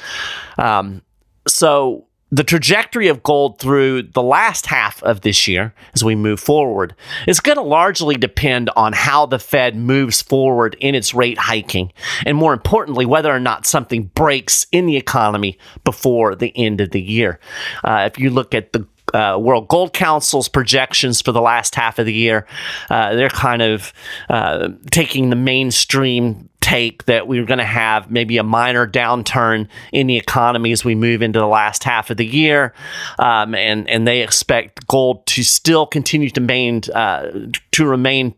Um, 0.57 1.01
so 1.45 2.07
the 2.35 2.43
trajectory 2.43 3.07
of 3.07 3.23
gold 3.23 3.59
through 3.59 4.01
the 4.01 4.21
last 4.21 4.65
half 4.65 5.01
of 5.03 5.21
this 5.21 5.47
year 5.47 5.73
as 5.93 6.03
we 6.03 6.15
move 6.15 6.37
forward 6.37 6.93
is 7.27 7.39
going 7.39 7.55
to 7.55 7.61
largely 7.61 8.15
depend 8.15 8.69
on 8.75 8.91
how 8.91 9.25
the 9.25 9.39
Fed 9.39 9.77
moves 9.77 10.21
forward 10.21 10.75
in 10.81 10.95
its 10.95 11.13
rate 11.13 11.37
hiking, 11.37 11.93
and 12.25 12.35
more 12.35 12.51
importantly, 12.51 13.05
whether 13.05 13.33
or 13.33 13.39
not 13.39 13.65
something 13.65 14.11
breaks 14.15 14.67
in 14.73 14.85
the 14.85 14.97
economy 14.97 15.57
before 15.85 16.35
the 16.35 16.51
end 16.57 16.81
of 16.81 16.91
the 16.91 17.01
year. 17.01 17.39
Uh, 17.85 18.09
if 18.11 18.19
you 18.19 18.29
look 18.29 18.53
at 18.53 18.73
the 18.73 18.85
uh, 19.15 19.37
World 19.37 19.67
Gold 19.67 19.93
Council's 19.93 20.49
projections 20.49 21.21
for 21.21 21.31
the 21.31 21.41
last 21.41 21.75
half 21.75 21.99
of 21.99 22.05
the 22.05 22.13
year. 22.13 22.45
Uh, 22.89 23.15
they're 23.15 23.29
kind 23.29 23.61
of 23.61 23.93
uh, 24.29 24.69
taking 24.91 25.29
the 25.29 25.35
mainstream 25.35 26.49
take 26.65 27.05
that 27.05 27.27
we 27.27 27.37
are 27.37 27.45
going 27.45 27.59
to 27.59 27.63
have 27.63 28.09
maybe 28.09 28.37
a 28.37 28.43
minor 28.43 28.87
downturn 28.87 29.67
in 29.91 30.07
the 30.07 30.17
economy 30.17 30.71
as 30.71 30.83
we 30.83 30.95
move 30.95 31.21
into 31.21 31.37
the 31.37 31.47
last 31.47 31.83
half 31.83 32.09
of 32.09 32.17
the 32.17 32.25
year, 32.25 32.73
um, 33.19 33.53
and 33.55 33.87
and 33.89 34.07
they 34.07 34.21
expect 34.21 34.87
gold 34.87 35.25
to 35.27 35.43
still 35.43 35.85
continue 35.85 36.29
to 36.29 36.41
remain 36.41 36.81
uh, 36.93 37.29
to 37.71 37.85
remain 37.85 38.33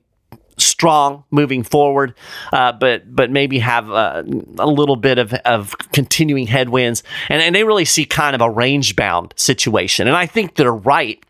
strong 0.58 1.24
moving 1.32 1.64
forward, 1.64 2.14
uh, 2.52 2.72
but 2.72 3.16
but 3.16 3.32
maybe 3.32 3.60
have 3.60 3.90
a, 3.90 4.26
a, 4.58 4.68
little 4.68 4.96
bit 4.96 5.18
of, 5.18 5.34
of 5.46 5.78
continuing 5.92 6.48
headwinds, 6.48 7.04
and, 7.30 7.42
and 7.42 7.56
they 7.56 7.64
really 7.64 7.86
see 7.86 8.06
kind 8.06 8.36
of 8.36 8.42
a 8.42 8.50
range 8.50 8.96
bound 8.96 9.34
situation, 9.38 10.08
and 10.08 10.16
I 10.16 10.26
think 10.26 10.56
they're 10.56 10.74
right 10.74 11.24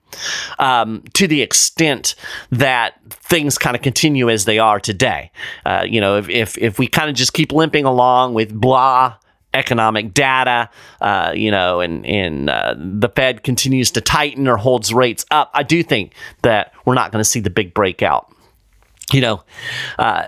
um, 0.59 1.03
to 1.13 1.27
the 1.27 1.41
extent 1.41 2.15
that 2.51 2.95
things 3.09 3.57
kind 3.57 3.75
of 3.75 3.81
continue 3.81 4.29
as 4.29 4.45
they 4.45 4.59
are 4.59 4.79
today. 4.79 5.31
Uh, 5.65 5.85
you 5.87 6.01
know, 6.01 6.17
if, 6.17 6.29
if, 6.29 6.57
if 6.57 6.79
we 6.79 6.87
kind 6.87 7.09
of 7.09 7.15
just 7.15 7.33
keep 7.33 7.51
limping 7.51 7.85
along 7.85 8.33
with 8.33 8.53
blah 8.53 9.15
economic 9.53 10.13
data, 10.13 10.69
uh, 11.01 11.31
you 11.35 11.51
know, 11.51 11.79
and 11.79 12.05
and 12.05 12.49
uh, 12.49 12.75
the 12.77 13.09
Fed 13.09 13.43
continues 13.43 13.91
to 13.91 14.01
tighten 14.01 14.47
or 14.47 14.57
holds 14.57 14.93
rates 14.93 15.25
up, 15.31 15.49
I 15.53 15.63
do 15.63 15.83
think 15.83 16.13
that 16.43 16.73
we're 16.85 16.95
not 16.95 17.11
going 17.11 17.21
to 17.21 17.29
see 17.29 17.39
the 17.39 17.49
big 17.49 17.73
breakout. 17.73 18.31
You 19.13 19.21
know, 19.21 19.43
uh, 19.97 20.25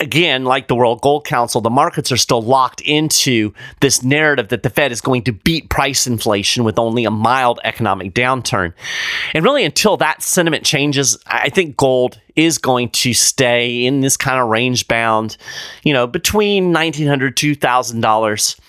again, 0.00 0.44
like 0.44 0.66
the 0.66 0.74
World 0.74 1.00
Gold 1.02 1.24
Council, 1.26 1.60
the 1.60 1.70
markets 1.70 2.10
are 2.10 2.16
still 2.16 2.42
locked 2.42 2.80
into 2.80 3.54
this 3.80 4.02
narrative 4.02 4.48
that 4.48 4.62
the 4.62 4.70
Fed 4.70 4.90
is 4.90 5.00
going 5.00 5.22
to 5.24 5.32
beat 5.32 5.68
price 5.68 6.06
inflation 6.06 6.64
with 6.64 6.78
only 6.78 7.04
a 7.04 7.10
mild 7.10 7.60
economic 7.62 8.14
downturn. 8.14 8.72
And 9.34 9.44
really, 9.44 9.64
until 9.64 9.96
that 9.98 10.22
sentiment 10.22 10.64
changes, 10.64 11.18
I 11.26 11.50
think 11.50 11.76
gold 11.76 12.20
is 12.34 12.58
going 12.58 12.88
to 12.90 13.12
stay 13.12 13.84
in 13.84 14.00
this 14.00 14.16
kind 14.16 14.40
of 14.40 14.48
range 14.48 14.88
bound, 14.88 15.36
you 15.84 15.92
know, 15.92 16.06
between 16.06 16.72
$1,900, 16.72 17.34
$2,000. 17.34 18.60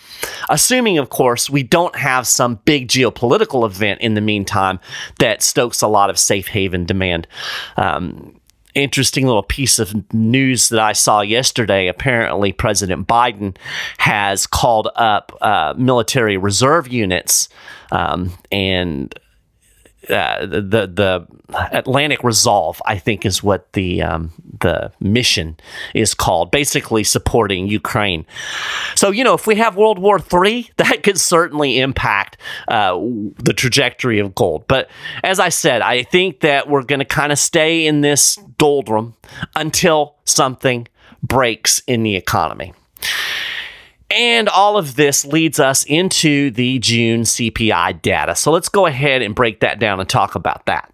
Assuming, 0.50 0.98
of 1.00 1.10
course, 1.10 1.50
we 1.50 1.64
don't 1.64 1.96
have 1.96 2.28
some 2.28 2.60
big 2.66 2.88
geopolitical 2.88 3.66
event 3.66 4.02
in 4.02 4.14
the 4.14 4.22
meantime 4.22 4.80
that 5.20 5.42
stokes 5.42 5.82
a 5.82 5.88
lot 5.88 6.12
of 6.12 6.20
safe 6.20 6.48
haven 6.48 6.86
demand. 6.86 7.28
Um, 7.78 8.40
interesting 8.74 9.26
little 9.26 9.44
piece 9.44 9.80
of 9.80 10.14
news 10.14 10.70
that 10.70 10.80
I 10.80 10.94
saw 10.94 11.22
yesterday. 11.22 11.88
Apparently, 11.88 12.52
President 12.52 13.08
Biden 13.08 13.56
has 13.98 14.48
called 14.48 14.90
up 14.96 15.38
uh, 15.42 15.74
military 15.78 16.38
reserve 16.38 16.88
units 16.88 17.50
um, 17.92 18.32
and 18.52 19.14
uh, 20.12 20.46
the 20.46 20.88
the 20.88 21.28
Atlantic 21.72 22.24
Resolve, 22.24 22.82
I 22.86 22.98
think, 22.98 23.26
is 23.26 23.42
what 23.42 23.72
the 23.74 24.02
um, 24.02 24.32
the 24.60 24.92
mission 25.00 25.58
is 25.94 26.14
called. 26.14 26.52
Basically, 26.52 27.04
supporting 27.04 27.68
Ukraine. 27.68 28.26
So 28.96 29.12
you 29.12 29.24
know, 29.24 29.34
if 29.34 29.48
we 29.48 29.56
have 29.56 29.76
World 29.76 30.00
War 30.00 30.20
III, 30.20 30.70
that 30.78 31.04
could 31.04 31.20
certainly 31.20 31.80
impact 31.80 32.38
uh, 32.68 32.94
the 33.38 33.54
trajectory 33.56 34.20
of 34.20 34.36
gold. 34.36 34.66
But 34.68 34.90
as 35.24 35.40
I 35.40 35.50
said, 35.50 35.82
I 35.82 36.04
think 36.04 36.42
that 36.42 36.70
we're 36.70 36.84
going 36.84 37.00
to 37.00 37.06
kind 37.06 37.32
of 37.32 37.40
stay 37.40 37.86
in 37.86 38.02
this 38.02 38.38
doldrum 38.58 39.16
until 39.56 40.16
something 40.26 40.88
breaks 41.24 41.82
in 41.88 42.04
the 42.04 42.16
economy. 42.16 42.74
And 44.14 44.50
all 44.50 44.78
of 44.78 44.96
this 44.96 45.26
leads 45.26 45.60
us 45.60 45.84
into 45.84 46.52
the 46.52 46.80
June 46.80 47.22
CPI 47.22 48.02
data. 48.02 48.36
So 48.36 48.52
let's 48.52 48.70
go 48.70 48.86
ahead 48.86 49.22
and 49.22 49.36
break 49.36 49.62
that 49.62 49.80
down 49.80 50.00
and 50.00 50.10
talk 50.10 50.36
about 50.36 50.66
that. 50.66 50.92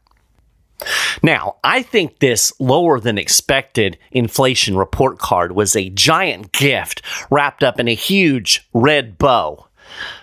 Now, 1.23 1.55
I 1.63 1.81
think 1.81 2.19
this 2.19 2.53
lower 2.59 2.99
than 2.99 3.17
expected 3.17 3.97
inflation 4.11 4.77
report 4.77 5.17
card 5.17 5.53
was 5.53 5.75
a 5.75 5.89
giant 5.89 6.51
gift 6.51 7.01
wrapped 7.31 7.63
up 7.63 7.79
in 7.79 7.87
a 7.87 7.95
huge 7.95 8.67
red 8.73 9.17
bow 9.17 9.67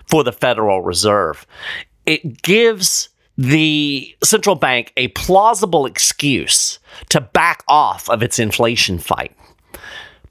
for 0.07 0.23
the 0.23 0.33
Federal 0.33 0.83
Reserve. 0.83 1.47
It 2.07 2.43
gives 2.43 3.09
the 3.37 4.15
central 4.23 4.55
bank 4.55 4.93
a 4.97 5.09
plausible 5.09 5.87
excuse 5.87 6.79
to 7.09 7.21
back 7.21 7.65
off 7.67 8.09
of 8.09 8.23
its 8.23 8.39
inflation 8.39 8.99
fight. 8.99 9.37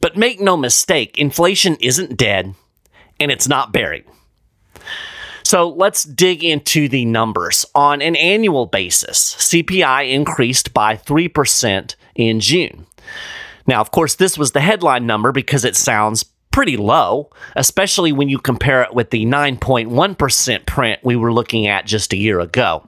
But 0.04 0.18
make 0.18 0.42
no 0.42 0.58
mistake, 0.58 1.18
inflation 1.18 1.78
isn't 1.80 2.18
dead 2.18 2.56
and 3.22 3.32
it's 3.32 3.48
not 3.48 3.72
buried. 3.72 4.04
So 5.44 5.70
let's 5.70 6.04
dig 6.04 6.44
into 6.44 6.90
the 6.90 7.06
numbers. 7.06 7.66
On 7.74 8.02
an 8.02 8.18
annual 8.18 8.66
basis, 8.66 9.34
CPI 9.36 10.12
increased 10.12 10.74
by 10.74 10.98
3% 10.98 11.96
in 12.16 12.42
June. 12.42 12.86
Now, 13.66 13.80
of 13.80 13.92
course, 13.92 14.16
this 14.16 14.38
was 14.38 14.52
the 14.52 14.60
headline 14.60 15.08
number 15.08 15.32
because 15.32 15.64
it 15.64 15.78
sounds 15.78 16.26
pretty 16.52 16.76
low, 16.76 17.30
especially 17.56 18.12
when 18.12 18.28
you 18.28 18.40
compare 18.40 18.84
it 18.84 18.94
with 18.94 19.10
the 19.10 19.26
9.1% 19.26 20.66
print 20.66 21.00
we 21.04 21.16
were 21.16 21.32
looking 21.32 21.68
at 21.68 21.86
just 21.86 22.12
a 22.12 22.18
year 22.18 22.42
ago. 22.42 22.86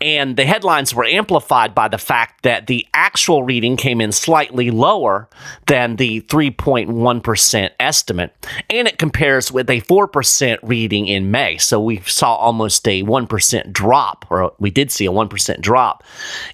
And 0.00 0.36
the 0.36 0.44
headlines 0.44 0.94
were 0.94 1.04
amplified 1.04 1.74
by 1.74 1.88
the 1.88 1.98
fact 1.98 2.42
that 2.42 2.66
the 2.66 2.86
actual 2.92 3.42
reading 3.44 3.76
came 3.76 4.00
in 4.00 4.12
slightly 4.12 4.70
lower 4.70 5.28
than 5.66 5.96
the 5.96 6.20
3.1% 6.22 7.70
estimate. 7.78 8.48
And 8.68 8.88
it 8.88 8.98
compares 8.98 9.52
with 9.52 9.70
a 9.70 9.80
4% 9.82 10.58
reading 10.62 11.06
in 11.06 11.30
May. 11.30 11.58
So 11.58 11.80
we 11.80 12.00
saw 12.00 12.34
almost 12.34 12.86
a 12.88 13.02
1% 13.02 13.72
drop, 13.72 14.26
or 14.30 14.52
we 14.58 14.70
did 14.70 14.90
see 14.90 15.06
a 15.06 15.12
1% 15.12 15.60
drop 15.60 16.02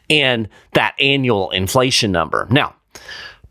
in 0.09 0.49
that 0.75 0.95
annual 1.01 1.51
inflation 1.51 2.13
number. 2.13 2.47
Now, 2.51 2.75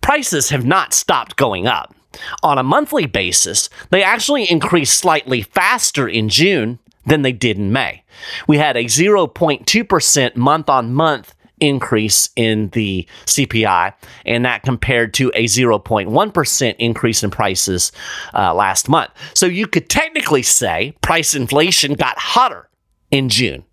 prices 0.02 0.50
have 0.50 0.66
not 0.66 0.94
stopped 0.94 1.36
going 1.36 1.68
up. 1.68 1.96
On 2.44 2.58
a 2.58 2.64
monthly 2.64 3.06
basis, 3.06 3.70
they 3.92 4.04
actually 4.04 4.50
increased 4.50 4.98
slightly 4.98 5.42
faster 5.42 6.08
in 6.08 6.30
June 6.30 6.80
than 7.10 7.24
they 7.24 7.32
did 7.34 7.58
in 7.58 7.74
May. 7.74 8.04
We 8.48 8.58
had 8.58 8.78
a 8.78 8.86
0.2% 8.86 10.36
month 10.36 10.70
on 10.70 10.94
month 10.94 11.34
increase 11.60 12.30
in 12.36 12.70
the 12.70 13.06
CPI, 13.26 13.94
and 14.26 14.46
that 14.46 14.64
compared 14.64 15.14
to 15.16 15.32
a 15.36 15.46
0.1% 15.46 16.76
increase 16.80 17.24
in 17.24 17.32
prices 17.32 17.92
uh, 18.34 18.54
last 18.54 18.88
month. 18.88 19.12
So 19.34 19.46
you 19.46 19.68
could 19.68 19.90
technically 19.90 20.44
say 20.44 20.94
price 21.02 21.36
inflation 21.36 21.96
got 21.96 22.18
hotter 22.18 22.70
in 23.12 23.28
June, 23.28 23.66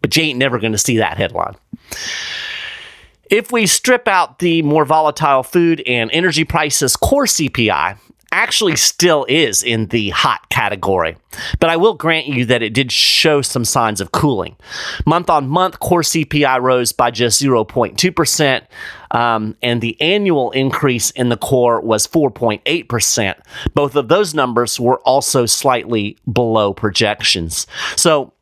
but 0.00 0.16
you 0.16 0.24
ain't 0.24 0.38
never 0.38 0.58
going 0.58 0.72
to 0.72 0.78
see 0.78 0.96
that 0.98 1.16
headline. 1.16 1.54
If 3.30 3.52
we 3.52 3.66
strip 3.66 4.06
out 4.06 4.38
the 4.38 4.62
more 4.62 4.84
volatile 4.84 5.42
food 5.42 5.82
and 5.86 6.10
energy 6.12 6.44
prices, 6.44 6.96
core 6.96 7.26
CPI 7.26 7.98
actually 8.34 8.76
still 8.76 9.24
is 9.28 9.62
in 9.62 9.86
the 9.86 10.10
hot 10.10 10.48
category. 10.48 11.16
But 11.60 11.70
I 11.70 11.76
will 11.76 11.94
grant 11.94 12.26
you 12.26 12.44
that 12.46 12.62
it 12.62 12.74
did 12.74 12.92
show 12.92 13.42
some 13.42 13.64
signs 13.64 14.00
of 14.00 14.12
cooling. 14.12 14.56
Month 15.06 15.30
on 15.30 15.48
month, 15.48 15.80
core 15.80 16.02
CPI 16.02 16.60
rose 16.60 16.92
by 16.92 17.10
just 17.10 17.42
0.2%, 17.42 18.66
um, 19.10 19.56
and 19.62 19.80
the 19.80 20.00
annual 20.00 20.50
increase 20.52 21.10
in 21.12 21.28
the 21.28 21.36
core 21.36 21.80
was 21.80 22.06
4.8%. 22.06 23.34
Both 23.74 23.96
of 23.96 24.08
those 24.08 24.34
numbers 24.34 24.78
were 24.78 25.00
also 25.00 25.46
slightly 25.46 26.18
below 26.30 26.72
projections. 26.72 27.66
So 27.96 28.32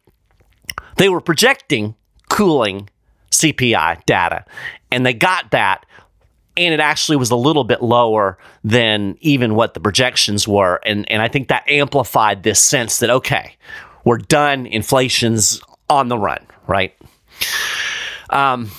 they 0.96 1.08
were 1.08 1.20
projecting 1.20 1.94
cooling 2.28 2.88
CPI 3.30 4.04
data, 4.06 4.44
and 4.90 5.04
they 5.04 5.14
got 5.14 5.50
that 5.50 5.84
and 6.56 6.74
it 6.74 6.80
actually 6.80 7.16
was 7.16 7.30
a 7.30 7.36
little 7.36 7.64
bit 7.64 7.82
lower 7.82 8.38
than 8.62 9.16
even 9.20 9.54
what 9.54 9.74
the 9.74 9.80
projections 9.80 10.46
were. 10.46 10.80
And, 10.84 11.10
and 11.10 11.22
I 11.22 11.28
think 11.28 11.48
that 11.48 11.68
amplified 11.68 12.42
this 12.42 12.60
sense 12.60 12.98
that, 12.98 13.10
okay, 13.10 13.56
we're 14.04 14.18
done, 14.18 14.66
inflation's 14.66 15.62
on 15.88 16.08
the 16.08 16.18
run, 16.18 16.44
right? 16.66 16.94
Um, 18.30 18.70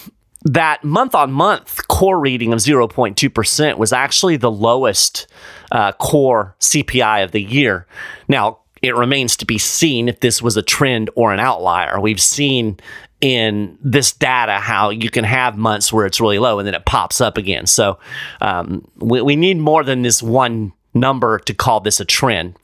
that 0.44 0.84
month 0.84 1.16
on 1.16 1.32
month 1.32 1.88
core 1.88 2.20
reading 2.20 2.54
of 2.54 2.60
0.2% 2.60 3.78
was 3.78 3.94
actually 3.94 4.38
the 4.38 4.52
lowest 4.52 5.28
uh, 5.72 5.94
core 5.94 6.56
CPI 6.60 7.24
of 7.24 7.32
the 7.32 7.42
year. 7.42 7.88
Now, 8.28 8.60
it 8.82 8.96
remains 8.96 9.38
to 9.38 9.46
be 9.46 9.58
seen 9.58 10.10
if 10.10 10.20
this 10.20 10.42
was 10.42 10.58
a 10.58 10.62
trend 10.62 11.10
or 11.16 11.34
an 11.34 11.40
outlier. 11.40 12.02
We've 12.02 12.22
seen 12.22 12.78
in 13.24 13.78
this 13.82 14.12
data 14.12 14.60
how 14.60 14.90
you 14.90 15.10
can 15.10 15.24
have 15.24 15.58
months 15.58 15.94
where 15.94 16.06
it's 16.06 16.20
really 16.20 16.40
low 16.40 16.60
and 16.60 16.68
then 16.68 16.76
it 16.76 16.86
pops 16.86 17.22
up 17.22 17.38
again. 17.38 17.66
So 17.66 17.98
um, 18.42 18.86
we, 18.98 19.22
we, 19.22 19.38
need 19.38 19.58
more 19.58 19.86
than 19.86 20.02
this 20.02 20.22
one 20.22 20.74
number 20.94 21.40
to 21.40 21.54
call 21.54 21.80
this 21.80 22.02
a 22.02 22.06
trend. 22.06 22.58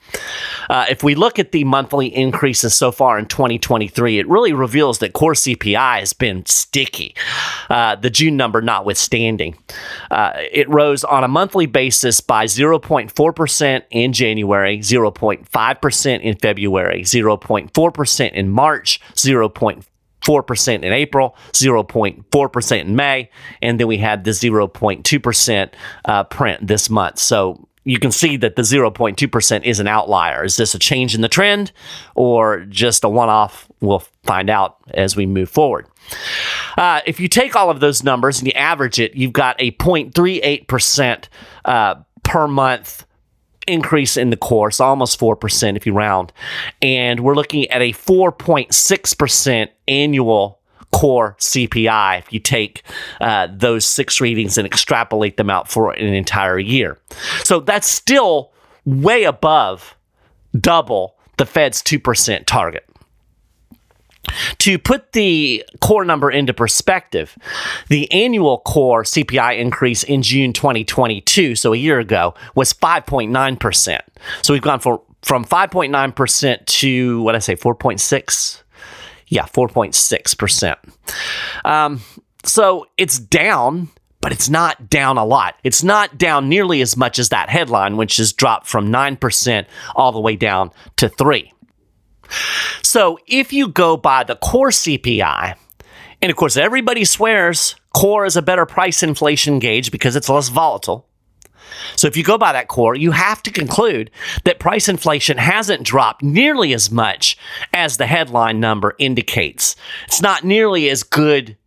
Uh, 0.70 0.86
if 0.90 1.02
we 1.02 1.16
look 1.16 1.40
at 1.40 1.54
the 1.54 1.64
monthly 1.64 2.14
increases 2.14 2.76
so 2.76 2.92
far 2.92 3.18
in 3.18 3.26
2023, 3.26 4.20
it 4.20 4.28
really 4.28 4.52
reveals 4.52 5.00
that 5.00 5.14
core 5.14 5.34
CPI 5.34 6.00
has 6.02 6.12
been 6.12 6.46
sticky, 6.46 7.16
uh, 7.70 7.96
the 7.96 8.10
June 8.10 8.36
number 8.36 8.62
notwithstanding. 8.62 9.58
Uh, 10.12 10.34
it 10.52 10.68
rose 10.68 11.06
on 11.06 11.24
a 11.24 11.30
monthly 11.30 11.68
basis 11.68 12.20
by 12.20 12.46
0.4% 12.46 13.84
in 13.92 14.12
January, 14.12 14.80
0.5% 14.80 16.20
in 16.20 16.36
February, 16.36 17.02
0.4% 17.04 18.32
in 18.34 18.50
March, 18.50 19.00
0.4 19.16 19.86
4% 20.22 20.84
in 20.84 20.94
April, 20.94 21.36
0.4% 21.54 22.80
in 22.82 22.96
May, 22.96 23.30
and 23.62 23.80
then 23.80 23.88
we 23.88 23.98
had 23.98 24.24
the 24.24 24.32
0.2% 24.32 25.74
uh, 26.06 26.24
print 26.26 26.68
this 26.68 26.90
month. 26.90 27.20
So 27.20 27.68
you 27.86 28.00
can 28.00 28.12
see 28.12 28.38
that 28.38 28.56
the 28.56 28.62
0.2% 28.62 29.64
is 29.64 29.80
an 29.80 29.88
outlier. 29.88 30.44
Is 30.44 30.58
this 30.58 30.76
a 30.76 30.80
change 30.80 31.16
in 31.16 31.22
the 31.22 31.30
trend 31.30 31.72
or 32.16 32.62
just 32.66 33.04
a 33.04 33.10
one 33.10 33.30
off? 33.30 33.68
We'll 33.82 34.04
find 34.24 34.50
out 34.50 34.78
as 34.94 35.16
we 35.16 35.26
move 35.26 35.50
forward. 35.50 35.88
Uh, 36.78 37.02
if 37.06 37.20
you 37.20 37.28
take 37.28 37.56
all 37.56 37.70
of 37.70 37.80
those 37.80 38.04
numbers 38.04 38.40
and 38.40 38.48
you 38.48 38.54
average 38.54 39.00
it, 39.00 39.16
you've 39.16 39.34
got 39.34 39.56
a 39.60 39.72
0.38% 39.72 41.26
uh, 41.66 41.96
per 42.24 42.48
month 42.48 43.06
increase 43.70 44.18
in 44.18 44.30
the 44.30 44.38
core, 44.38 44.72
so 44.72 44.86
almost 44.86 45.20
4% 45.20 45.76
if 45.76 45.86
you 45.86 45.94
round. 45.94 46.34
And 46.82 47.22
we're 47.22 47.36
looking 47.36 47.70
at 47.70 47.82
a 47.82 47.94
4.6% 47.94 49.70
annual 49.88 50.60
core 50.92 51.36
CPI 51.40 52.20
if 52.20 52.34
you 52.34 52.40
take 52.40 52.84
uh, 53.22 53.48
those 53.52 53.86
six 53.86 54.20
readings 54.20 54.58
and 54.58 54.66
extrapolate 54.66 55.38
them 55.38 55.50
out 55.50 55.70
for 55.70 55.92
an 55.92 56.14
entire 56.14 56.60
year. 56.60 56.98
So 57.44 57.60
that's 57.60 57.88
still 57.88 58.52
way 58.86 59.24
above 59.24 59.96
double 60.60 61.16
the 61.38 61.46
Fed's 61.46 61.82
2% 61.84 62.46
target. 62.46 62.89
To 64.60 64.78
put 64.78 65.14
the 65.14 65.64
core 65.80 66.06
number 66.06 66.30
into 66.30 66.54
perspective, 66.54 67.38
the 67.88 68.12
annual 68.12 68.60
core 68.60 69.04
CPI 69.04 69.58
increase 69.58 70.04
in 70.04 70.22
June 70.22 70.54
2022, 70.54 71.56
so 71.56 71.74
a 71.74 71.78
year 71.78 72.00
ago, 72.00 72.34
was 72.56 72.74
5.9%. 72.74 74.00
So 74.42 74.54
we've 74.54 74.62
gone 74.62 74.80
for, 74.80 75.02
from 75.22 75.46
5.9% 75.46 76.66
to 76.66 77.22
what 77.22 77.36
I 77.36 77.40
say, 77.40 77.56
4.6? 77.56 78.64
Yeah, 79.28 79.44
4.6%. 79.44 80.76
Um, 81.66 82.02
so 82.44 82.88
it's 82.98 83.20
down, 83.20 83.90
but 84.22 84.32
it's 84.32 84.50
not 84.50 84.90
down 84.90 85.18
a 85.18 85.26
lot. 85.26 85.56
It's 85.64 85.84
not 85.84 86.18
down 86.18 86.50
nearly 86.50 86.82
as 86.82 86.98
much 86.98 87.20
as 87.20 87.30
that 87.30 87.50
headline, 87.50 87.96
which 87.96 88.18
has 88.18 88.34
dropped 88.34 88.68
from 88.68 88.92
9% 88.92 89.66
all 89.96 90.12
the 90.12 90.20
way 90.20 90.36
down 90.36 90.72
to 90.98 91.10
3 91.10 91.54
so 92.84 93.20
if 93.28 93.54
you 93.54 93.68
go 93.68 93.98
by 93.98 94.24
the 94.24 94.36
core 94.36 94.70
CPI, 94.70 95.56
and 96.22 96.30
of 96.30 96.36
course, 96.36 96.58
everybody 96.58 97.06
swears 97.06 97.76
core 97.94 98.26
is 98.26 98.38
a 98.38 98.42
better 98.42 98.66
price 98.66 99.04
inflation 99.04 99.60
gauge 99.60 99.92
because 99.92 100.16
it's 100.16 100.30
less 100.30 100.50
volatile. 100.50 101.08
So 101.96 102.08
if 102.08 102.18
you 102.18 102.24
go 102.24 102.38
by 102.38 102.54
that 102.54 102.68
core, 102.68 102.96
you 102.96 103.12
have 103.12 103.44
to 103.44 103.52
conclude 103.52 104.10
that 104.44 104.60
price 104.60 104.90
inflation 104.90 105.38
hasn't 105.38 105.84
dropped 105.84 106.24
nearly 106.24 106.74
as 106.74 106.92
much 106.92 107.38
as 107.74 107.98
the 107.98 108.08
headline 108.08 108.60
number 108.60 108.96
indicates. 108.98 109.76
It's 110.06 110.22
not 110.22 110.44
nearly 110.44 110.90
as 110.90 111.04
good 111.04 111.58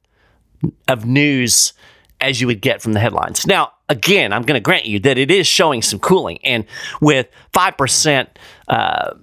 of 0.88 1.06
news 1.06 1.72
as 2.20 2.40
you 2.40 2.46
would 2.46 2.60
get 2.60 2.80
from 2.80 2.92
the 2.92 3.00
headlines. 3.00 3.46
Now, 3.46 3.72
again, 3.88 4.32
I'm 4.32 4.42
going 4.42 4.54
to 4.54 4.60
grant 4.60 4.86
you 4.86 5.00
that 5.00 5.18
it 5.18 5.30
is 5.30 5.46
showing 5.46 5.82
some 5.82 5.98
cooling, 5.98 6.38
and 6.44 6.64
with 7.00 7.28
five 7.52 7.76
percent. 7.76 8.38
Uh, 8.68 9.14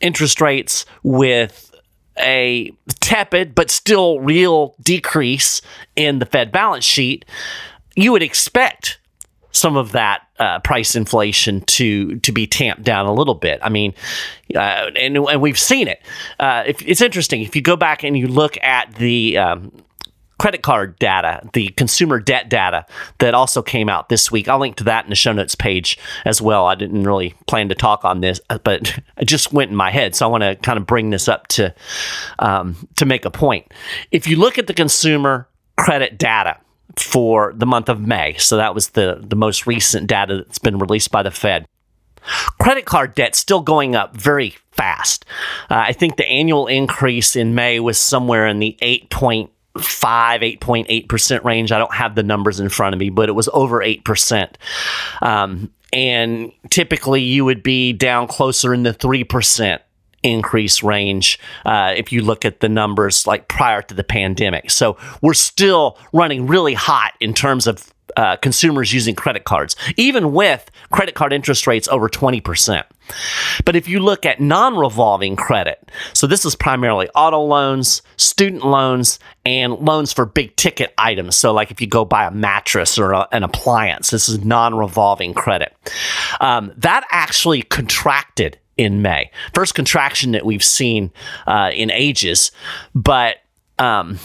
interest 0.00 0.40
rates 0.40 0.84
with 1.02 1.70
a 2.18 2.72
tepid 3.00 3.54
but 3.54 3.70
still 3.70 4.20
real 4.20 4.74
decrease 4.82 5.60
in 5.96 6.18
the 6.18 6.26
Fed 6.26 6.52
balance 6.52 6.84
sheet, 6.84 7.24
you 7.96 8.12
would 8.12 8.22
expect 8.22 8.98
some 9.50 9.76
of 9.76 9.92
that 9.92 10.22
uh, 10.40 10.58
price 10.60 10.96
inflation 10.96 11.60
to 11.62 12.16
to 12.20 12.32
be 12.32 12.46
tamped 12.46 12.82
down 12.82 13.06
a 13.06 13.12
little 13.12 13.36
bit. 13.36 13.60
I 13.62 13.68
mean, 13.68 13.94
uh, 14.54 14.90
and, 14.98 15.16
and 15.16 15.40
we've 15.40 15.58
seen 15.58 15.86
it. 15.86 16.02
Uh, 16.40 16.64
if, 16.66 16.82
it's 16.82 17.00
interesting 17.00 17.42
if 17.42 17.54
you 17.54 17.62
go 17.62 17.76
back 17.76 18.02
and 18.02 18.18
you 18.18 18.26
look 18.26 18.58
at 18.62 18.92
the 18.96 19.38
um, 19.38 19.70
credit 20.38 20.62
card 20.62 20.98
data, 20.98 21.48
the 21.52 21.68
consumer 21.70 22.20
debt 22.20 22.48
data 22.48 22.86
that 23.18 23.34
also 23.34 23.62
came 23.62 23.88
out 23.88 24.08
this 24.08 24.30
week. 24.30 24.48
I'll 24.48 24.58
link 24.58 24.76
to 24.76 24.84
that 24.84 25.04
in 25.04 25.10
the 25.10 25.16
show 25.16 25.32
notes 25.32 25.54
page 25.54 25.98
as 26.24 26.42
well. 26.42 26.66
I 26.66 26.74
didn't 26.74 27.04
really 27.04 27.34
plan 27.46 27.68
to 27.68 27.74
talk 27.74 28.04
on 28.04 28.20
this, 28.20 28.40
uh, 28.50 28.58
but 28.58 28.98
it 29.16 29.26
just 29.26 29.52
went 29.52 29.70
in 29.70 29.76
my 29.76 29.90
head, 29.90 30.14
so 30.14 30.26
I 30.26 30.28
want 30.28 30.42
to 30.42 30.56
kind 30.56 30.78
of 30.78 30.86
bring 30.86 31.10
this 31.10 31.28
up 31.28 31.46
to 31.48 31.74
um, 32.38 32.88
to 32.96 33.06
make 33.06 33.24
a 33.24 33.30
point. 33.30 33.72
If 34.10 34.26
you 34.26 34.36
look 34.36 34.58
at 34.58 34.66
the 34.66 34.74
consumer 34.74 35.48
credit 35.76 36.18
data 36.18 36.58
for 36.96 37.52
the 37.56 37.66
month 37.66 37.88
of 37.88 38.00
May, 38.00 38.34
so 38.38 38.56
that 38.56 38.74
was 38.74 38.90
the 38.90 39.22
the 39.22 39.36
most 39.36 39.66
recent 39.66 40.06
data 40.06 40.36
that's 40.36 40.58
been 40.58 40.78
released 40.78 41.10
by 41.10 41.22
the 41.22 41.30
Fed. 41.30 41.66
Credit 42.58 42.86
card 42.86 43.14
debt 43.14 43.34
still 43.34 43.60
going 43.60 43.94
up 43.94 44.16
very 44.16 44.56
fast. 44.70 45.24
Uh, 45.70 45.84
I 45.86 45.92
think 45.92 46.16
the 46.16 46.26
annual 46.26 46.66
increase 46.66 47.36
in 47.36 47.54
May 47.54 47.80
was 47.80 47.98
somewhere 47.98 48.46
in 48.46 48.58
the 48.58 48.76
8 48.80 49.10
five, 49.78 50.40
8.8% 50.40 51.44
range. 51.44 51.72
I 51.72 51.78
don't 51.78 51.94
have 51.94 52.14
the 52.14 52.22
numbers 52.22 52.60
in 52.60 52.68
front 52.68 52.94
of 52.94 52.98
me, 52.98 53.10
but 53.10 53.28
it 53.28 53.32
was 53.32 53.48
over 53.52 53.80
8%. 53.80 54.54
Um, 55.22 55.70
and 55.92 56.52
typically 56.70 57.22
you 57.22 57.44
would 57.44 57.62
be 57.62 57.92
down 57.92 58.26
closer 58.26 58.74
in 58.74 58.82
the 58.82 58.92
3% 58.92 59.78
increase 60.24 60.82
range 60.82 61.38
uh, 61.64 61.94
if 61.96 62.10
you 62.10 62.22
look 62.22 62.44
at 62.44 62.60
the 62.60 62.68
numbers 62.68 63.26
like 63.26 63.46
prior 63.46 63.82
to 63.82 63.94
the 63.94 64.02
pandemic. 64.02 64.70
So 64.70 64.96
we're 65.22 65.34
still 65.34 65.98
running 66.12 66.46
really 66.46 66.74
hot 66.74 67.12
in 67.20 67.34
terms 67.34 67.66
of 67.66 67.93
uh, 68.16 68.36
consumers 68.36 68.92
using 68.92 69.14
credit 69.14 69.44
cards, 69.44 69.76
even 69.96 70.32
with 70.32 70.70
credit 70.90 71.14
card 71.14 71.32
interest 71.32 71.66
rates 71.66 71.88
over 71.88 72.08
20%. 72.08 72.84
But 73.64 73.76
if 73.76 73.86
you 73.86 74.00
look 74.00 74.24
at 74.24 74.40
non 74.40 74.76
revolving 74.76 75.36
credit, 75.36 75.90
so 76.12 76.26
this 76.26 76.44
is 76.44 76.56
primarily 76.56 77.08
auto 77.14 77.40
loans, 77.40 78.02
student 78.16 78.64
loans, 78.64 79.18
and 79.44 79.74
loans 79.74 80.12
for 80.12 80.24
big 80.24 80.56
ticket 80.56 80.94
items. 80.96 81.36
So, 81.36 81.52
like 81.52 81.70
if 81.70 81.80
you 81.80 81.86
go 81.86 82.04
buy 82.04 82.24
a 82.24 82.30
mattress 82.30 82.98
or 82.98 83.12
a, 83.12 83.28
an 83.32 83.42
appliance, 83.42 84.10
this 84.10 84.28
is 84.28 84.44
non 84.44 84.74
revolving 84.74 85.34
credit. 85.34 85.74
Um, 86.40 86.72
that 86.78 87.06
actually 87.10 87.62
contracted 87.62 88.58
in 88.76 89.02
May. 89.02 89.30
First 89.54 89.74
contraction 89.74 90.32
that 90.32 90.44
we've 90.44 90.64
seen 90.64 91.12
uh, 91.46 91.70
in 91.74 91.90
ages, 91.90 92.50
but 92.94 93.36
um, 93.78 94.18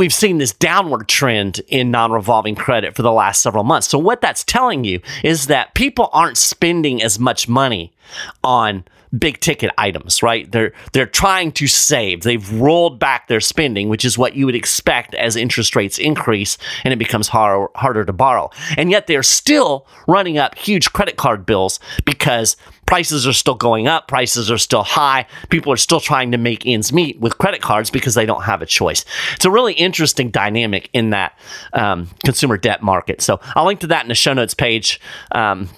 we've 0.00 0.14
seen 0.14 0.38
this 0.38 0.54
downward 0.54 1.08
trend 1.08 1.60
in 1.68 1.90
non 1.90 2.10
revolving 2.10 2.54
credit 2.54 2.96
for 2.96 3.02
the 3.02 3.12
last 3.12 3.42
several 3.42 3.64
months. 3.64 3.86
So, 3.86 3.98
what 3.98 4.22
that's 4.22 4.42
telling 4.42 4.82
you 4.82 5.00
is 5.22 5.46
that 5.46 5.74
people 5.74 6.08
aren't 6.12 6.38
spending 6.38 7.02
as 7.02 7.18
much 7.18 7.48
money 7.48 7.92
on 8.42 8.84
big 9.18 9.40
ticket 9.40 9.70
items, 9.76 10.22
right? 10.22 10.50
They're 10.50 10.72
they're 10.94 11.06
trying 11.06 11.52
to 11.52 11.66
save. 11.66 12.22
They've 12.22 12.50
rolled 12.52 12.98
back 12.98 13.28
their 13.28 13.40
spending, 13.40 13.90
which 13.90 14.04
is 14.04 14.16
what 14.16 14.34
you 14.34 14.46
would 14.46 14.54
expect 14.54 15.14
as 15.14 15.36
interest 15.36 15.76
rates 15.76 15.98
increase 15.98 16.56
and 16.82 16.94
it 16.94 16.98
becomes 16.98 17.28
harder 17.28 17.68
harder 17.74 18.04
to 18.06 18.12
borrow. 18.12 18.50
And 18.78 18.90
yet 18.90 19.06
they're 19.06 19.22
still 19.22 19.86
running 20.08 20.38
up 20.38 20.56
huge 20.56 20.92
credit 20.94 21.16
card 21.16 21.44
bills 21.44 21.78
because 22.06 22.56
prices 22.90 23.24
are 23.24 23.32
still 23.32 23.54
going 23.54 23.86
up, 23.86 24.08
prices 24.08 24.50
are 24.50 24.58
still 24.58 24.82
high. 24.82 25.24
People 25.48 25.72
are 25.72 25.76
still 25.76 26.00
trying 26.00 26.32
to 26.32 26.38
make 26.38 26.66
ends 26.66 26.92
meet 26.92 27.20
with 27.20 27.38
credit 27.38 27.62
cards 27.62 27.88
because 27.88 28.16
they 28.16 28.26
don't 28.26 28.42
have 28.42 28.62
a 28.62 28.66
choice. 28.66 29.04
It's 29.36 29.44
a 29.44 29.50
really 29.50 29.74
interesting 29.74 30.32
dynamic 30.32 30.90
in 30.92 31.10
that 31.10 31.38
um, 31.72 32.10
consumer 32.24 32.56
debt 32.56 32.82
market. 32.82 33.22
So 33.22 33.38
I'll 33.54 33.64
link 33.64 33.78
to 33.80 33.86
that 33.86 34.02
in 34.02 34.08
the 34.08 34.16
show 34.16 34.32
notes 34.32 34.54
page. 34.54 35.00
Um, 35.30 35.68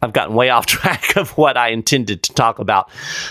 I've 0.00 0.12
gotten 0.12 0.36
way 0.36 0.50
off 0.50 0.64
track 0.78 1.16
of 1.16 1.36
what 1.36 1.56
I 1.56 1.70
intended 1.70 2.22
to 2.22 2.32
talk 2.32 2.60
about 2.60 2.88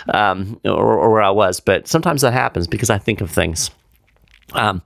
um, 0.09 0.59
or, 0.65 0.97
or, 0.97 1.09
where 1.09 1.21
I 1.21 1.29
was, 1.29 1.61
but 1.61 1.87
sometimes 1.87 2.23
that 2.23 2.33
happens 2.33 2.67
because 2.67 2.89
I 2.89 2.97
think 2.97 3.21
of 3.21 3.31
things. 3.31 3.71
Um, 4.51 4.81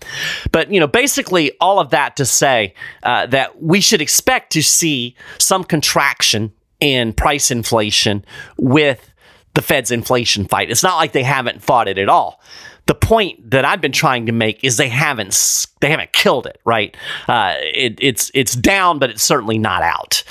but 0.51 0.71
you 0.71 0.79
know, 0.79 0.85
basically, 0.85 1.53
all 1.59 1.79
of 1.79 1.89
that 1.89 2.17
to 2.17 2.25
say 2.25 2.75
uh, 3.01 3.25
that 3.27 3.63
we 3.63 3.81
should 3.81 3.99
expect 3.99 4.51
to 4.53 4.61
see 4.61 5.15
some 5.39 5.63
contraction 5.63 6.53
in 6.81 7.13
price 7.13 7.51
inflation 7.51 8.25
with 8.57 9.09
the 9.53 9.61
Fed's 9.61 9.91
inflation 9.91 10.45
fight. 10.45 10.69
It's 10.69 10.83
not 10.83 10.97
like 10.97 11.13
they 11.13 11.23
haven't 11.23 11.61
fought 11.61 11.87
it 11.87 11.97
at 11.97 12.09
all. 12.09 12.41
The 12.87 12.95
point 12.95 13.51
that 13.51 13.63
I've 13.63 13.79
been 13.79 13.91
trying 13.91 14.25
to 14.25 14.31
make 14.31 14.63
is 14.63 14.77
they 14.77 14.89
haven't 14.89 15.67
they 15.79 15.89
haven't 15.89 16.11
killed 16.11 16.47
it. 16.47 16.59
Right? 16.65 16.97
Uh, 17.29 17.55
it, 17.59 17.97
it's 18.01 18.31
it's 18.33 18.53
down, 18.53 18.99
but 18.99 19.09
it's 19.11 19.23
certainly 19.23 19.57
not 19.57 19.83
out. 19.83 20.23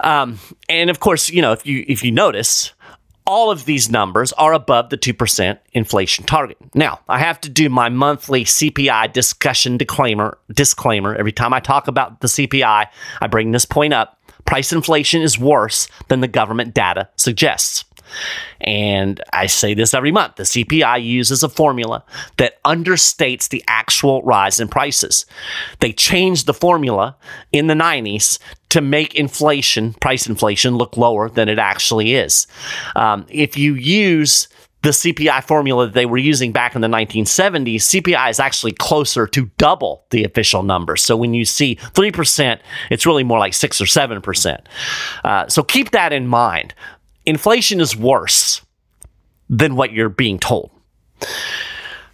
Um, 0.00 0.38
and 0.68 0.90
of 0.90 1.00
course, 1.00 1.28
you 1.28 1.42
know, 1.42 1.52
if 1.52 1.66
you 1.66 1.84
if 1.86 2.02
you 2.02 2.10
notice, 2.10 2.72
all 3.28 3.50
of 3.50 3.66
these 3.66 3.90
numbers 3.90 4.32
are 4.32 4.54
above 4.54 4.88
the 4.88 4.96
2% 4.96 5.58
inflation 5.74 6.24
target. 6.24 6.56
Now, 6.74 7.00
I 7.10 7.18
have 7.18 7.38
to 7.42 7.50
do 7.50 7.68
my 7.68 7.90
monthly 7.90 8.44
CPI 8.44 9.12
discussion 9.12 9.76
disclaimer 9.76 10.38
disclaimer 10.50 11.14
every 11.14 11.32
time 11.32 11.52
I 11.52 11.60
talk 11.60 11.88
about 11.88 12.22
the 12.22 12.28
CPI, 12.28 12.86
I 13.20 13.26
bring 13.26 13.50
this 13.50 13.66
point 13.66 13.92
up. 13.92 14.17
Price 14.48 14.72
inflation 14.72 15.20
is 15.20 15.38
worse 15.38 15.88
than 16.08 16.22
the 16.22 16.26
government 16.26 16.72
data 16.72 17.10
suggests. 17.16 17.84
And 18.62 19.20
I 19.30 19.44
say 19.44 19.74
this 19.74 19.92
every 19.92 20.10
month. 20.10 20.36
The 20.36 20.44
CPI 20.44 21.04
uses 21.04 21.42
a 21.42 21.50
formula 21.50 22.02
that 22.38 22.62
understates 22.62 23.50
the 23.50 23.62
actual 23.68 24.22
rise 24.22 24.58
in 24.58 24.68
prices. 24.68 25.26
They 25.80 25.92
changed 25.92 26.46
the 26.46 26.54
formula 26.54 27.14
in 27.52 27.66
the 27.66 27.74
90s 27.74 28.38
to 28.70 28.80
make 28.80 29.14
inflation, 29.14 29.92
price 29.92 30.26
inflation, 30.26 30.76
look 30.76 30.96
lower 30.96 31.28
than 31.28 31.50
it 31.50 31.58
actually 31.58 32.14
is. 32.14 32.46
Um, 32.96 33.26
if 33.28 33.58
you 33.58 33.74
use 33.74 34.48
the 34.88 35.12
CPI 35.12 35.44
formula 35.44 35.84
that 35.84 35.92
they 35.92 36.06
were 36.06 36.16
using 36.16 36.50
back 36.50 36.74
in 36.74 36.80
the 36.80 36.88
1970s, 36.88 37.76
CPI 37.76 38.30
is 38.30 38.40
actually 38.40 38.72
closer 38.72 39.26
to 39.26 39.50
double 39.58 40.06
the 40.08 40.24
official 40.24 40.62
number. 40.62 40.96
So 40.96 41.14
when 41.14 41.34
you 41.34 41.44
see 41.44 41.76
3%, 41.76 42.58
it's 42.90 43.04
really 43.04 43.22
more 43.22 43.38
like 43.38 43.52
6 43.52 43.82
or 43.82 43.84
7%. 43.84 44.58
Uh, 45.24 45.46
so 45.46 45.62
keep 45.62 45.90
that 45.90 46.14
in 46.14 46.26
mind 46.26 46.74
inflation 47.26 47.80
is 47.80 47.94
worse 47.94 48.62
than 49.50 49.76
what 49.76 49.92
you're 49.92 50.08
being 50.08 50.38
told. 50.38 50.70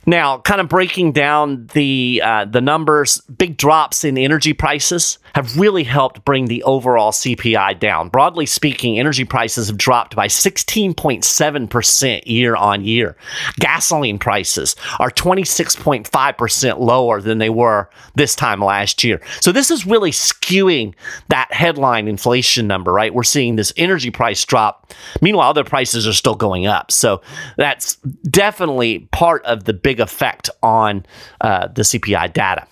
Now, 0.07 0.39
kind 0.39 0.61
of 0.61 0.69
breaking 0.69 1.13
down 1.13 1.67
the 1.73 2.21
uh, 2.25 2.45
the 2.45 2.61
numbers, 2.61 3.21
big 3.23 3.57
drops 3.57 4.05
in 4.05 4.19
energy 4.19 4.53
prices 4.53 5.19
have 5.35 5.59
really 5.59 5.85
helped 5.85 6.25
bring 6.25 6.47
the 6.47 6.63
overall 6.63 7.11
CPI 7.11 7.79
down. 7.81 8.09
Broadly 8.09 8.47
speaking, 8.47 8.99
energy 8.99 9.25
prices 9.25 9.69
have 9.69 9.79
dropped 9.79 10.15
by 10.15 10.29
16.7% 10.29 12.23
year 12.27 12.55
on 12.55 12.85
year. 12.85 13.17
Gasoline 13.59 14.19
prices 14.19 14.77
are 15.01 15.11
26.5% 15.11 16.79
lower 16.79 17.21
than 17.21 17.39
they 17.39 17.51
were 17.51 17.91
this 18.15 18.37
time 18.37 18.61
last 18.61 19.03
year. 19.03 19.21
So 19.41 19.51
this 19.53 19.71
is 19.71 19.87
really 19.87 20.13
skewing 20.13 20.95
that 21.29 21.53
headline 21.53 22.07
inflation 22.07 22.67
number, 22.67 22.93
right? 22.93 23.13
We're 23.13 23.25
seeing 23.25 23.57
this 23.57 23.73
energy 23.77 24.11
price 24.11 24.45
drop. 24.45 24.93
Meanwhile, 25.21 25.51
other 25.51 25.65
prices 25.65 26.07
are 26.07 26.13
still 26.13 26.37
going 26.37 26.67
up. 26.67 26.93
So 26.93 27.23
that's 27.57 27.97
definitely 28.31 29.09
part 29.11 29.45
of 29.45 29.65
the 29.65 29.73
big 29.73 29.94
big 29.95 30.01
effect 30.01 30.51
on 30.63 31.07
uh, 31.41 31.69
the 31.69 31.83
CPI 31.83 32.33
data. 32.33 32.67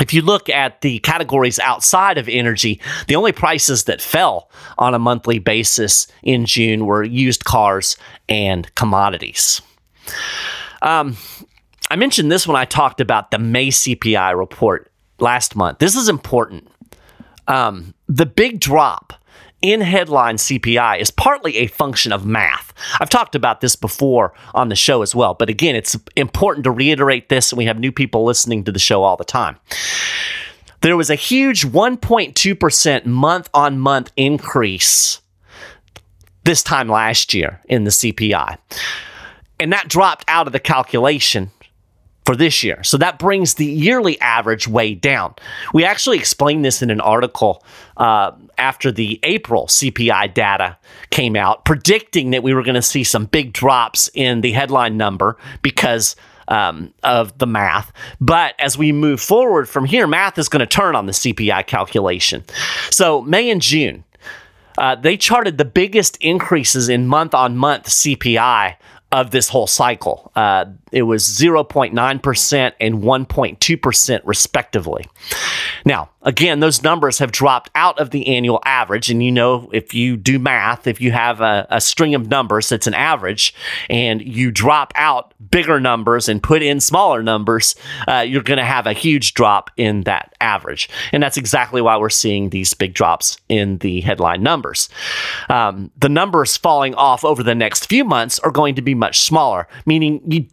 If 0.00 0.12
you 0.12 0.22
look 0.22 0.50
at 0.50 0.80
the 0.80 0.98
categories 0.98 1.58
outside 1.58 2.18
of 2.18 2.28
energy, 2.28 2.80
the 3.06 3.16
only 3.16 3.32
prices 3.32 3.84
that 3.84 4.02
fell 4.02 4.50
on 4.76 4.92
a 4.92 4.98
monthly 4.98 5.38
basis 5.38 6.06
in 6.22 6.44
June 6.46 6.84
were 6.84 7.02
used 7.02 7.44
cars 7.44 7.96
and 8.28 8.72
commodities. 8.74 9.62
Um, 10.82 11.16
I 11.90 11.96
mentioned 11.96 12.30
this 12.30 12.46
when 12.46 12.56
I 12.56 12.64
talked 12.64 13.00
about 13.00 13.30
the 13.30 13.38
May 13.38 13.68
CPI 13.68 14.36
report 14.36 14.90
last 15.20 15.56
month. 15.56 15.78
This 15.78 15.94
is 15.94 16.08
important. 16.08 16.68
Um, 17.46 17.94
the 18.08 18.26
big 18.26 18.60
drop 18.60 19.12
in 19.64 19.80
headline 19.80 20.36
CPI 20.36 21.00
is 21.00 21.10
partly 21.10 21.56
a 21.56 21.68
function 21.68 22.12
of 22.12 22.26
math. 22.26 22.74
I've 23.00 23.08
talked 23.08 23.34
about 23.34 23.62
this 23.62 23.76
before 23.76 24.34
on 24.54 24.68
the 24.68 24.76
show 24.76 25.00
as 25.00 25.14
well, 25.14 25.32
but 25.32 25.48
again, 25.48 25.74
it's 25.74 25.96
important 26.16 26.64
to 26.64 26.70
reiterate 26.70 27.30
this, 27.30 27.50
and 27.50 27.56
we 27.56 27.64
have 27.64 27.78
new 27.78 27.90
people 27.90 28.24
listening 28.24 28.64
to 28.64 28.72
the 28.72 28.78
show 28.78 29.02
all 29.02 29.16
the 29.16 29.24
time. 29.24 29.56
There 30.82 30.98
was 30.98 31.08
a 31.08 31.14
huge 31.14 31.64
1.2% 31.64 33.06
month 33.06 33.48
on 33.54 33.78
month 33.78 34.12
increase 34.18 35.22
this 36.44 36.62
time 36.62 36.90
last 36.90 37.32
year 37.32 37.62
in 37.64 37.84
the 37.84 37.90
CPI. 37.90 38.58
And 39.58 39.72
that 39.72 39.88
dropped 39.88 40.26
out 40.28 40.46
of 40.46 40.52
the 40.52 40.60
calculation 40.60 41.50
for 42.26 42.36
this 42.36 42.62
year. 42.62 42.82
So 42.84 42.98
that 42.98 43.18
brings 43.18 43.54
the 43.54 43.64
yearly 43.64 44.20
average 44.20 44.68
way 44.68 44.94
down. 44.94 45.34
We 45.72 45.86
actually 45.86 46.18
explained 46.18 46.66
this 46.66 46.82
in 46.82 46.90
an 46.90 47.00
article 47.00 47.64
uh, 47.96 48.32
after 48.58 48.90
the 48.90 49.20
April 49.22 49.66
CPI 49.66 50.34
data 50.34 50.76
came 51.10 51.36
out, 51.36 51.64
predicting 51.64 52.30
that 52.30 52.42
we 52.42 52.54
were 52.54 52.62
going 52.62 52.74
to 52.74 52.82
see 52.82 53.04
some 53.04 53.26
big 53.26 53.52
drops 53.52 54.10
in 54.14 54.40
the 54.40 54.52
headline 54.52 54.96
number 54.96 55.36
because. 55.62 56.16
Um, 56.46 56.92
of 57.02 57.38
the 57.38 57.46
math. 57.46 57.90
But 58.20 58.54
as 58.58 58.76
we 58.76 58.92
move 58.92 59.18
forward 59.18 59.66
from 59.66 59.86
here, 59.86 60.06
math 60.06 60.36
is 60.36 60.50
going 60.50 60.60
to 60.60 60.66
turn 60.66 60.94
on 60.94 61.06
the 61.06 61.12
CPI 61.12 61.66
calculation. 61.66 62.44
So, 62.90 63.22
May 63.22 63.48
and 63.48 63.62
June, 63.62 64.04
uh, 64.76 64.96
they 64.96 65.16
charted 65.16 65.56
the 65.56 65.64
biggest 65.64 66.16
increases 66.18 66.90
in 66.90 67.06
month 67.06 67.32
on 67.32 67.56
month 67.56 67.84
CPI 67.86 68.76
of 69.14 69.30
this 69.30 69.48
whole 69.48 69.68
cycle. 69.68 70.32
Uh, 70.34 70.64
it 70.90 71.02
was 71.02 71.22
0.9% 71.22 72.72
and 72.80 72.94
1.2%, 72.96 74.20
respectively. 74.24 75.06
Now, 75.84 76.10
again, 76.22 76.60
those 76.60 76.82
numbers 76.82 77.18
have 77.18 77.30
dropped 77.30 77.70
out 77.74 77.98
of 78.00 78.10
the 78.10 78.26
annual 78.26 78.60
average. 78.64 79.10
And 79.10 79.22
you 79.22 79.30
know, 79.30 79.70
if 79.72 79.94
you 79.94 80.16
do 80.16 80.38
math, 80.38 80.86
if 80.86 81.00
you 81.00 81.12
have 81.12 81.40
a, 81.40 81.66
a 81.70 81.80
string 81.80 82.14
of 82.14 82.28
numbers 82.28 82.68
that's 82.68 82.86
an 82.86 82.94
average 82.94 83.54
and 83.88 84.20
you 84.20 84.50
drop 84.50 84.92
out 84.96 85.32
bigger 85.50 85.78
numbers 85.78 86.28
and 86.28 86.42
put 86.42 86.62
in 86.62 86.80
smaller 86.80 87.22
numbers, 87.22 87.76
uh, 88.08 88.24
you're 88.26 88.42
going 88.42 88.58
to 88.58 88.64
have 88.64 88.86
a 88.86 88.92
huge 88.92 89.34
drop 89.34 89.70
in 89.76 90.02
that 90.02 90.34
average. 90.40 90.88
And 91.12 91.22
that's 91.22 91.36
exactly 91.36 91.82
why 91.82 91.96
we're 91.96 92.10
seeing 92.10 92.50
these 92.50 92.74
big 92.74 92.94
drops 92.94 93.38
in 93.48 93.78
the 93.78 94.00
headline 94.00 94.42
numbers. 94.42 94.88
Um, 95.48 95.90
the 95.96 96.08
numbers 96.08 96.56
falling 96.56 96.94
off 96.94 97.24
over 97.24 97.42
the 97.42 97.54
next 97.54 97.86
few 97.86 98.04
months 98.04 98.38
are 98.40 98.50
going 98.50 98.74
to 98.74 98.82
be 98.82 98.94
much 99.04 99.20
smaller, 99.20 99.68
meaning 99.84 100.20
you 100.26 100.46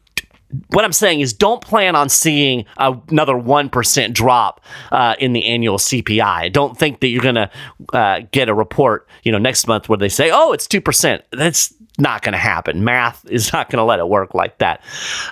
what 0.68 0.84
I'm 0.84 0.94
saying 0.94 1.22
is 1.22 1.32
don't 1.34 1.62
plan 1.62 1.96
on 1.96 2.10
seeing 2.10 2.66
another 2.78 3.36
1% 3.36 4.14
drop 4.14 4.62
uh, 4.92 5.16
in 5.18 5.32
the 5.32 5.46
annual 5.46 5.78
CPI. 5.78 6.52
Don't 6.52 6.78
think 6.78 7.00
that 7.00 7.08
you're 7.08 7.24
going 7.24 7.36
to 7.36 7.50
uh, 7.94 8.22
get 8.32 8.50
a 8.50 8.54
report, 8.54 9.08
you 9.24 9.32
know, 9.32 9.38
next 9.38 9.66
month 9.68 9.88
where 9.88 9.98
they 9.98 10.10
say, 10.10 10.30
"Oh, 10.34 10.52
it's 10.52 10.68
2%." 10.68 11.22
That's 11.32 11.74
not 11.98 12.22
going 12.22 12.34
to 12.34 12.40
happen. 12.40 12.84
Math 12.84 13.26
is 13.30 13.54
not 13.54 13.70
going 13.70 13.78
to 13.78 13.84
let 13.84 14.00
it 14.00 14.08
work 14.08 14.34
like 14.34 14.58
that. 14.58 14.84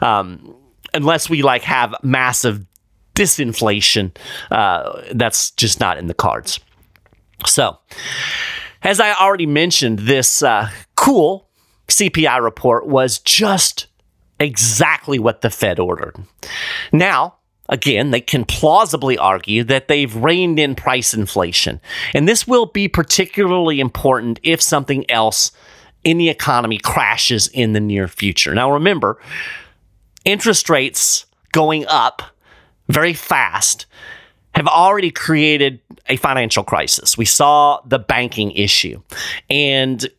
Um, 0.02 0.56
unless 0.94 1.30
we 1.30 1.42
like 1.42 1.64
have 1.64 1.94
massive 2.02 2.66
disinflation, 3.16 4.16
uh, 4.52 5.02
that's 5.14 5.52
just 5.52 5.80
not 5.80 5.98
in 5.98 6.08
the 6.08 6.14
cards. 6.14 6.60
So, 7.46 7.78
as 8.84 9.00
I 9.00 9.14
already 9.14 9.46
mentioned, 9.46 10.00
this 10.00 10.44
uh, 10.44 10.70
cool 10.96 11.49
CPI 11.90 12.42
report 12.42 12.88
was 12.88 13.20
just 13.20 13.88
exactly 14.40 15.20
what 15.20 15.42
the 15.42 15.50
Fed 15.50 15.80
ordered. 15.80 16.16
Now, 16.92 17.36
again, 17.68 18.12
they 18.12 18.22
can 18.22 18.46
plausibly 18.46 19.18
argue 19.18 19.64
that 19.66 19.88
they've 19.88 20.16
reined 20.16 20.60
in 20.60 20.76
price 20.76 21.14
inflation. 21.14 21.80
And 22.14 22.28
this 22.28 22.48
will 22.48 22.66
be 22.68 22.88
particularly 22.88 23.80
important 23.80 24.40
if 24.44 24.62
something 24.62 25.10
else 25.10 25.52
in 26.04 26.18
the 26.18 26.30
economy 26.30 26.78
crashes 26.78 27.48
in 27.50 27.74
the 27.74 27.80
near 27.80 28.08
future. 28.08 28.54
Now, 28.54 28.72
remember, 28.72 29.22
interest 30.26 30.70
rates 30.70 31.26
going 31.52 31.86
up 31.88 32.22
very 32.88 33.14
fast 33.14 33.86
have 34.56 34.68
already 34.68 35.12
created 35.12 35.80
a 36.08 36.16
financial 36.16 36.64
crisis. 36.64 37.18
We 37.18 37.26
saw 37.26 37.82
the 37.86 38.00
banking 38.00 38.52
issue. 38.52 39.02
And 39.50 40.10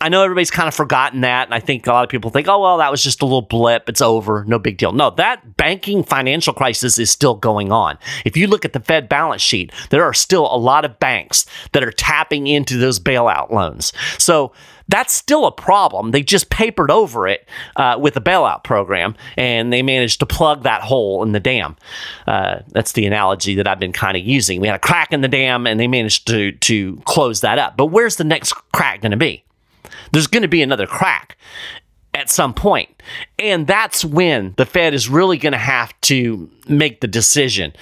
I 0.00 0.10
know 0.10 0.22
everybody's 0.22 0.50
kind 0.50 0.68
of 0.68 0.74
forgotten 0.74 1.22
that. 1.22 1.46
And 1.46 1.54
I 1.54 1.60
think 1.60 1.86
a 1.86 1.92
lot 1.92 2.04
of 2.04 2.10
people 2.10 2.30
think, 2.30 2.48
oh, 2.48 2.60
well, 2.60 2.78
that 2.78 2.90
was 2.90 3.02
just 3.02 3.22
a 3.22 3.24
little 3.24 3.42
blip. 3.42 3.88
It's 3.88 4.02
over. 4.02 4.44
No 4.46 4.58
big 4.58 4.76
deal. 4.76 4.92
No, 4.92 5.10
that 5.10 5.56
banking 5.56 6.04
financial 6.04 6.52
crisis 6.52 6.98
is 6.98 7.10
still 7.10 7.34
going 7.34 7.72
on. 7.72 7.98
If 8.24 8.36
you 8.36 8.46
look 8.46 8.64
at 8.64 8.74
the 8.74 8.80
Fed 8.80 9.08
balance 9.08 9.40
sheet, 9.40 9.72
there 9.90 10.04
are 10.04 10.12
still 10.12 10.44
a 10.54 10.58
lot 10.58 10.84
of 10.84 10.98
banks 10.98 11.46
that 11.72 11.82
are 11.82 11.92
tapping 11.92 12.46
into 12.46 12.76
those 12.76 13.00
bailout 13.00 13.50
loans. 13.50 13.92
So 14.18 14.52
that's 14.88 15.14
still 15.14 15.46
a 15.46 15.52
problem. 15.52 16.10
They 16.10 16.22
just 16.22 16.50
papered 16.50 16.90
over 16.90 17.26
it 17.26 17.48
uh, 17.76 17.96
with 17.98 18.14
the 18.14 18.20
bailout 18.20 18.64
program, 18.64 19.16
and 19.36 19.72
they 19.72 19.82
managed 19.82 20.20
to 20.20 20.26
plug 20.26 20.62
that 20.62 20.82
hole 20.82 21.22
in 21.22 21.32
the 21.32 21.40
dam. 21.40 21.76
Uh, 22.26 22.60
that's 22.68 22.92
the 22.92 23.06
analogy 23.06 23.54
that 23.56 23.66
I've 23.66 23.80
been 23.80 23.92
kind 23.92 24.16
of 24.16 24.22
using. 24.22 24.60
We 24.60 24.68
had 24.68 24.76
a 24.76 24.80
crack 24.80 25.12
in 25.12 25.22
the 25.22 25.28
dam, 25.28 25.66
and 25.66 25.80
they 25.80 25.88
managed 25.88 26.26
to 26.28 26.52
to 26.52 26.96
close 27.04 27.40
that 27.40 27.58
up. 27.58 27.76
But 27.76 27.86
where's 27.86 28.16
the 28.16 28.24
next 28.24 28.52
crack 28.72 29.00
going 29.00 29.10
to 29.10 29.16
be? 29.16 29.42
There's 30.12 30.26
going 30.26 30.42
to 30.42 30.48
be 30.48 30.62
another 30.62 30.86
crack 30.86 31.36
at 32.14 32.30
some 32.30 32.54
point. 32.54 33.02
And 33.38 33.66
that's 33.66 34.04
when 34.04 34.54
the 34.56 34.66
Fed 34.66 34.94
is 34.94 35.08
really 35.08 35.38
going 35.38 35.52
to 35.52 35.58
have 35.58 35.98
to 36.02 36.50
make 36.68 37.00
the 37.00 37.06
decision 37.06 37.72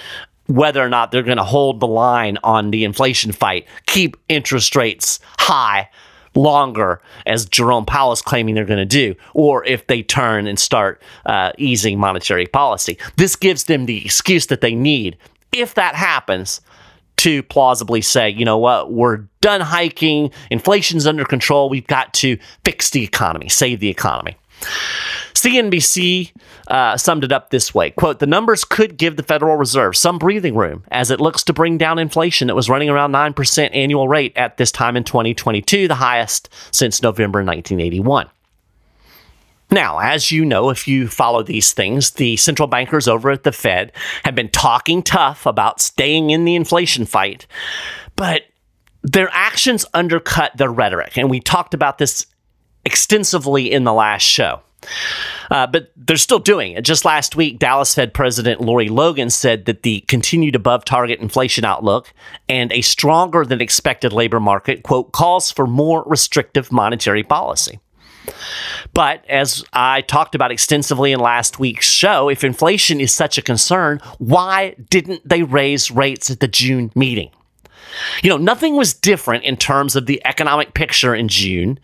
whether 0.47 0.83
or 0.83 0.89
not 0.89 1.11
they're 1.11 1.23
going 1.23 1.39
to 1.39 1.45
hold 1.45 1.81
the 1.81 1.87
line 1.87 2.37
on 2.45 2.71
the 2.71 2.85
inflation 2.85 3.33
fight, 3.33 3.67
keep 3.87 4.17
interest 4.29 4.77
rates 4.77 5.21
high 5.39 5.89
longer, 6.35 7.01
as 7.27 7.47
Jerome 7.47 7.87
Powell 7.87 8.13
is 8.13 8.21
claiming 8.21 8.55
they're 8.55 8.65
going 8.65 8.79
to 8.79 8.85
do, 8.85 9.15
or 9.35 9.65
if 9.65 9.87
they 9.87 10.03
turn 10.03 10.47
and 10.47 10.59
start 10.59 11.01
uh, 11.27 11.53
easing 11.59 11.99
monetary 11.99 12.47
policy. 12.47 12.99
This 13.17 13.37
gives 13.37 13.65
them 13.65 13.87
the 13.87 14.05
excuse 14.05 14.47
that 14.47 14.61
they 14.61 14.75
need, 14.75 15.17
if 15.53 15.75
that 15.75 15.95
happens, 15.95 16.61
to 17.19 17.43
plausibly 17.45 18.01
say, 18.01 18.31
you 18.31 18.45
know 18.45 18.59
what, 18.59 18.93
we're 18.93 19.25
done 19.41 19.61
hiking, 19.61 20.31
inflation's 20.51 21.07
under 21.07 21.25
control, 21.25 21.69
we've 21.69 21.87
got 21.87 22.13
to 22.15 22.39
fix 22.65 22.91
the 22.91 23.03
economy, 23.03 23.49
save 23.49 23.81
the 23.81 23.89
economy. 23.89 24.37
CNBC 25.35 26.33
uh, 26.69 26.97
summed 26.97 27.25
it 27.25 27.33
up 27.33 27.51
this 27.51 27.75
way 27.75 27.91
quote 27.91 28.19
the 28.19 28.27
numbers 28.27 28.65
could 28.65 28.97
give 28.97 29.17
the 29.17 29.23
federal 29.23 29.57
reserve 29.57 29.97
some 29.97 30.19
breathing 30.19 30.55
room 30.55 30.85
as 30.91 31.11
it 31.11 31.21
looks 31.21 31.43
to 31.43 31.53
bring 31.53 31.77
down 31.77 31.99
inflation 31.99 32.49
that 32.49 32.55
was 32.55 32.71
running 32.71 32.89
around 32.89 33.13
9% 33.13 33.71
annual 33.75 34.09
rate 34.09 34.33
at 34.37 34.57
this 34.57 34.73
time 34.73 34.97
in 34.97 35.05
2022 35.05 35.87
the 35.89 35.95
highest 35.95 36.49
since 36.71 37.03
november 37.03 37.41
1981 37.41 38.27
now, 39.71 39.99
as 39.99 40.31
you 40.31 40.45
know, 40.45 40.71
if 40.71 40.87
you 40.87 41.09
follow 41.09 41.43
these 41.43 41.73
things, 41.73 42.13
the 42.13 42.37
central 42.37 42.69
bankers 42.69 43.09
over 43.09 43.31
at 43.31 43.45
the 43.45 43.53
Fed 43.53 43.93
have 44.25 44.35
been 44.35 44.51
talking 44.51 45.03
tough 45.03 45.47
about 45.47 45.81
staying 45.81 46.31
in 46.31 46.45
the 46.45 46.55
inflation 46.55 47.07
fight, 47.07 47.47
but 48.17 48.43
their 49.03 49.29
actions 49.33 49.85
undercut 49.95 50.57
their 50.57 50.71
rhetoric. 50.71 51.17
And 51.17 51.31
we 51.31 51.41
talked 51.41 51.75
about 51.75 51.99
this 51.99 52.27
extensively 52.85 53.71
in 53.71 53.85
the 53.85 53.93
last 53.93 54.23
show. 54.23 54.61
Uh, 55.51 55.67
but 55.67 55.91
they're 55.97 56.17
still 56.17 56.39
doing 56.39 56.73
it. 56.73 56.85
Just 56.85 57.07
last 57.07 57.37
week, 57.37 57.59
Dallas 57.59 57.95
Fed 57.95 58.13
President 58.13 58.61
Lori 58.61 58.89
Logan 58.89 59.31
said 59.31 59.65
that 59.65 59.83
the 59.83 60.01
continued 60.03 60.55
above 60.55 60.85
target 60.85 61.21
inflation 61.21 61.65
outlook 61.65 62.13
and 62.49 62.71
a 62.73 62.83
stronger 62.83 63.47
than 63.47 63.63
expected 63.63 64.13
labor 64.13 64.41
market, 64.41 64.83
quote, 64.83 65.13
calls 65.13 65.51
for 65.51 65.67
more 65.67 66.03
restrictive 66.07 66.71
monetary 66.71 67.23
policy. 67.23 67.79
But 68.93 69.25
as 69.29 69.65
I 69.73 70.03
talked 70.03 70.35
about 70.35 70.53
extensively 70.53 71.13
in 71.13 71.21
last 71.21 71.59
week's 71.59 71.87
show, 71.87 72.29
if 72.29 72.45
inflation 72.45 73.01
is 73.01 73.15
such 73.15 73.39
a 73.39 73.43
concern, 73.43 74.01
why 74.19 74.77
didn't 74.91 75.29
they 75.29 75.43
raise 75.43 75.91
rates 75.91 76.31
at 76.31 76.41
the 76.41 76.49
June 76.49 76.91
meeting? 76.95 77.31
You 78.23 78.31
know, 78.31 78.37
nothing 78.37 78.77
was 78.77 78.95
different 78.95 79.45
in 79.45 79.57
terms 79.57 79.95
of 79.95 80.07
the 80.07 80.25
economic 80.25 80.75
picture 80.75 81.15
in 81.15 81.29
June. 81.29 81.79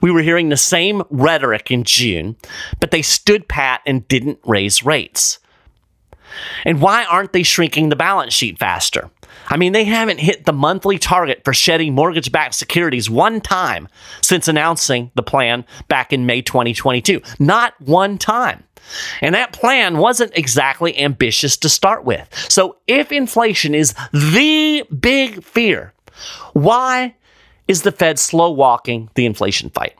We 0.00 0.10
were 0.10 0.22
hearing 0.22 0.48
the 0.48 0.56
same 0.56 1.02
rhetoric 1.10 1.70
in 1.70 1.84
June, 1.84 2.36
but 2.78 2.92
they 2.92 3.02
stood 3.02 3.48
pat 3.48 3.82
and 3.84 4.06
didn't 4.08 4.38
raise 4.44 4.84
rates. 4.84 5.38
And 6.64 6.80
why 6.80 7.04
aren't 7.04 7.32
they 7.32 7.42
shrinking 7.42 7.88
the 7.88 7.96
balance 7.96 8.34
sheet 8.34 8.58
faster? 8.58 9.10
I 9.48 9.56
mean, 9.56 9.72
they 9.72 9.84
haven't 9.84 10.20
hit 10.20 10.44
the 10.44 10.52
monthly 10.52 10.98
target 10.98 11.42
for 11.44 11.52
shedding 11.52 11.94
mortgage 11.94 12.30
backed 12.30 12.54
securities 12.54 13.10
one 13.10 13.40
time 13.40 13.88
since 14.22 14.48
announcing 14.48 15.10
the 15.14 15.22
plan 15.22 15.64
back 15.88 16.12
in 16.12 16.26
May 16.26 16.42
2022. 16.42 17.20
Not 17.38 17.74
one 17.80 18.18
time. 18.18 18.64
And 19.20 19.34
that 19.34 19.52
plan 19.52 19.98
wasn't 19.98 20.36
exactly 20.36 20.98
ambitious 20.98 21.56
to 21.58 21.68
start 21.68 22.04
with. 22.04 22.28
So, 22.48 22.78
if 22.86 23.12
inflation 23.12 23.74
is 23.74 23.94
the 24.12 24.84
big 24.98 25.44
fear, 25.44 25.92
why 26.54 27.14
is 27.68 27.82
the 27.82 27.92
Fed 27.92 28.18
slow 28.18 28.50
walking 28.50 29.10
the 29.14 29.26
inflation 29.26 29.70
fight? 29.70 29.96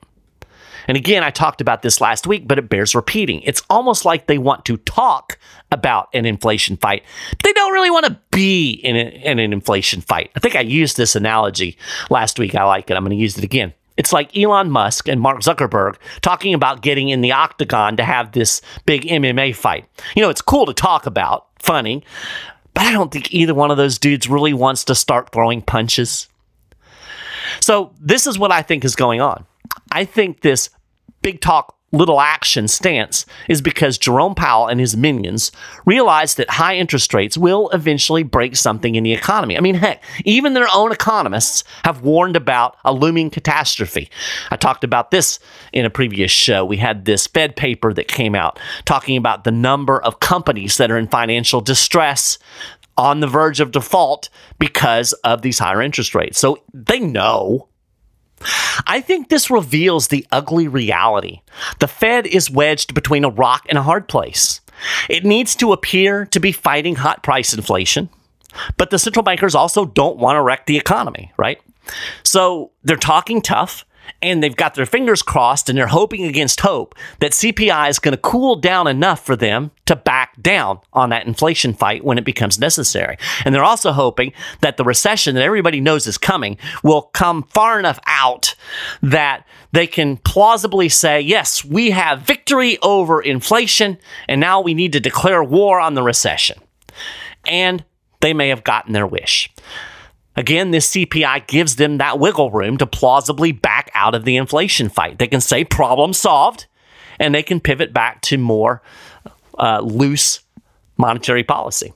And 0.90 0.96
again, 0.96 1.22
I 1.22 1.30
talked 1.30 1.60
about 1.60 1.82
this 1.82 2.00
last 2.00 2.26
week, 2.26 2.48
but 2.48 2.58
it 2.58 2.68
bears 2.68 2.96
repeating. 2.96 3.42
It's 3.42 3.62
almost 3.70 4.04
like 4.04 4.26
they 4.26 4.38
want 4.38 4.64
to 4.64 4.76
talk 4.78 5.38
about 5.70 6.08
an 6.12 6.26
inflation 6.26 6.76
fight, 6.76 7.04
but 7.30 7.44
they 7.44 7.52
don't 7.52 7.72
really 7.72 7.92
want 7.92 8.06
to 8.06 8.18
be 8.32 8.72
in, 8.72 8.96
a, 8.96 9.08
in 9.24 9.38
an 9.38 9.52
inflation 9.52 10.00
fight. 10.00 10.32
I 10.34 10.40
think 10.40 10.56
I 10.56 10.62
used 10.62 10.96
this 10.96 11.14
analogy 11.14 11.78
last 12.10 12.40
week. 12.40 12.56
I 12.56 12.64
like 12.64 12.90
it. 12.90 12.96
I'm 12.96 13.04
going 13.04 13.16
to 13.16 13.22
use 13.22 13.38
it 13.38 13.44
again. 13.44 13.72
It's 13.98 14.12
like 14.12 14.36
Elon 14.36 14.72
Musk 14.72 15.06
and 15.06 15.20
Mark 15.20 15.42
Zuckerberg 15.42 15.94
talking 16.22 16.54
about 16.54 16.82
getting 16.82 17.08
in 17.08 17.20
the 17.20 17.30
octagon 17.30 17.96
to 17.96 18.02
have 18.02 18.32
this 18.32 18.60
big 18.84 19.02
MMA 19.02 19.54
fight. 19.54 19.88
You 20.16 20.22
know, 20.22 20.28
it's 20.28 20.42
cool 20.42 20.66
to 20.66 20.74
talk 20.74 21.06
about, 21.06 21.46
funny, 21.60 22.02
but 22.74 22.82
I 22.82 22.90
don't 22.90 23.12
think 23.12 23.32
either 23.32 23.54
one 23.54 23.70
of 23.70 23.76
those 23.76 23.96
dudes 23.96 24.28
really 24.28 24.54
wants 24.54 24.82
to 24.86 24.96
start 24.96 25.30
throwing 25.30 25.62
punches. 25.62 26.26
So, 27.60 27.94
this 28.00 28.26
is 28.26 28.40
what 28.40 28.50
I 28.50 28.62
think 28.62 28.84
is 28.84 28.96
going 28.96 29.20
on. 29.20 29.46
I 29.92 30.04
think 30.04 30.40
this 30.40 30.70
big 31.22 31.40
talk, 31.40 31.76
little 31.92 32.20
action 32.20 32.68
stance 32.68 33.26
is 33.48 33.60
because 33.60 33.98
Jerome 33.98 34.34
Powell 34.34 34.68
and 34.68 34.78
his 34.78 34.96
minions 34.96 35.50
realize 35.84 36.36
that 36.36 36.50
high 36.50 36.76
interest 36.76 37.12
rates 37.12 37.36
will 37.36 37.68
eventually 37.70 38.22
break 38.22 38.56
something 38.56 38.94
in 38.94 39.02
the 39.02 39.12
economy. 39.12 39.56
I 39.56 39.60
mean, 39.60 39.74
heck, 39.74 40.02
even 40.24 40.54
their 40.54 40.68
own 40.72 40.92
economists 40.92 41.64
have 41.84 42.02
warned 42.02 42.36
about 42.36 42.76
a 42.84 42.92
looming 42.92 43.30
catastrophe. 43.30 44.08
I 44.50 44.56
talked 44.56 44.84
about 44.84 45.10
this 45.10 45.40
in 45.72 45.84
a 45.84 45.90
previous 45.90 46.30
show. 46.30 46.64
We 46.64 46.76
had 46.76 47.04
this 47.04 47.26
Fed 47.26 47.56
paper 47.56 47.92
that 47.94 48.08
came 48.08 48.34
out 48.34 48.58
talking 48.84 49.16
about 49.16 49.44
the 49.44 49.50
number 49.50 50.00
of 50.00 50.20
companies 50.20 50.76
that 50.76 50.90
are 50.90 50.98
in 50.98 51.08
financial 51.08 51.60
distress 51.60 52.38
on 52.96 53.20
the 53.20 53.26
verge 53.26 53.60
of 53.60 53.72
default 53.72 54.28
because 54.58 55.12
of 55.24 55.42
these 55.42 55.58
higher 55.58 55.80
interest 55.80 56.14
rates. 56.14 56.38
So 56.38 56.62
they 56.74 57.00
know 57.00 57.69
I 58.86 59.00
think 59.00 59.28
this 59.28 59.50
reveals 59.50 60.08
the 60.08 60.26
ugly 60.32 60.68
reality. 60.68 61.40
The 61.78 61.88
Fed 61.88 62.26
is 62.26 62.50
wedged 62.50 62.94
between 62.94 63.24
a 63.24 63.30
rock 63.30 63.66
and 63.68 63.78
a 63.78 63.82
hard 63.82 64.08
place. 64.08 64.60
It 65.08 65.24
needs 65.24 65.54
to 65.56 65.72
appear 65.72 66.24
to 66.26 66.40
be 66.40 66.52
fighting 66.52 66.96
hot 66.96 67.22
price 67.22 67.52
inflation, 67.52 68.08
but 68.76 68.90
the 68.90 68.98
central 68.98 69.22
bankers 69.22 69.54
also 69.54 69.84
don't 69.84 70.16
want 70.16 70.36
to 70.36 70.42
wreck 70.42 70.66
the 70.66 70.78
economy, 70.78 71.32
right? 71.36 71.60
So 72.22 72.70
they're 72.82 72.96
talking 72.96 73.42
tough 73.42 73.84
and 74.22 74.42
they've 74.42 74.56
got 74.56 74.74
their 74.74 74.86
fingers 74.86 75.22
crossed 75.22 75.68
and 75.68 75.78
they're 75.78 75.86
hoping 75.86 76.24
against 76.24 76.60
hope 76.60 76.94
that 77.20 77.32
CPI 77.32 77.88
is 77.88 77.98
going 77.98 78.12
to 78.12 78.20
cool 78.20 78.56
down 78.56 78.86
enough 78.86 79.24
for 79.24 79.36
them 79.36 79.70
to 79.86 79.96
back 79.96 80.40
down 80.40 80.80
on 80.92 81.10
that 81.10 81.26
inflation 81.26 81.72
fight 81.72 82.04
when 82.04 82.18
it 82.18 82.24
becomes 82.24 82.58
necessary. 82.58 83.16
And 83.44 83.54
they're 83.54 83.64
also 83.64 83.92
hoping 83.92 84.32
that 84.60 84.76
the 84.76 84.84
recession 84.84 85.34
that 85.34 85.44
everybody 85.44 85.80
knows 85.80 86.06
is 86.06 86.18
coming 86.18 86.58
will 86.82 87.02
come 87.02 87.44
far 87.44 87.78
enough 87.78 87.98
out 88.06 88.54
that 89.02 89.46
they 89.72 89.86
can 89.86 90.16
plausibly 90.18 90.88
say, 90.88 91.20
yes, 91.20 91.64
we 91.64 91.90
have 91.90 92.22
victory 92.22 92.78
over 92.82 93.22
inflation, 93.22 93.98
and 94.28 94.40
now 94.40 94.60
we 94.60 94.74
need 94.74 94.92
to 94.92 95.00
declare 95.00 95.42
war 95.44 95.80
on 95.80 95.94
the 95.94 96.02
recession. 96.02 96.58
And 97.46 97.84
they 98.20 98.34
may 98.34 98.48
have 98.48 98.64
gotten 98.64 98.92
their 98.92 99.06
wish. 99.06 99.48
Again, 100.36 100.70
this 100.70 100.92
CPI 100.92 101.46
gives 101.48 101.76
them 101.76 101.98
that 101.98 102.18
wiggle 102.18 102.50
room 102.50 102.76
to 102.78 102.86
plausibly 102.86 103.52
back 103.52 103.79
out 104.00 104.14
of 104.14 104.24
the 104.24 104.36
inflation 104.36 104.88
fight. 104.88 105.18
They 105.18 105.26
can 105.26 105.42
say 105.42 105.62
problem 105.62 106.14
solved, 106.14 106.66
and 107.18 107.34
they 107.34 107.42
can 107.42 107.60
pivot 107.60 107.92
back 107.92 108.22
to 108.22 108.38
more 108.38 108.82
uh, 109.58 109.80
loose 109.80 110.40
monetary 110.96 111.44
policy. 111.44 111.92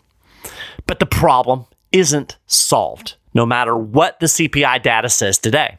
But 0.86 0.98
the 0.98 1.06
problem 1.06 1.64
isn't 1.92 2.36
solved, 2.46 3.16
no 3.32 3.46
matter 3.46 3.74
what 3.74 4.20
the 4.20 4.26
CPI 4.26 4.82
data 4.82 5.08
says 5.08 5.38
today. 5.38 5.78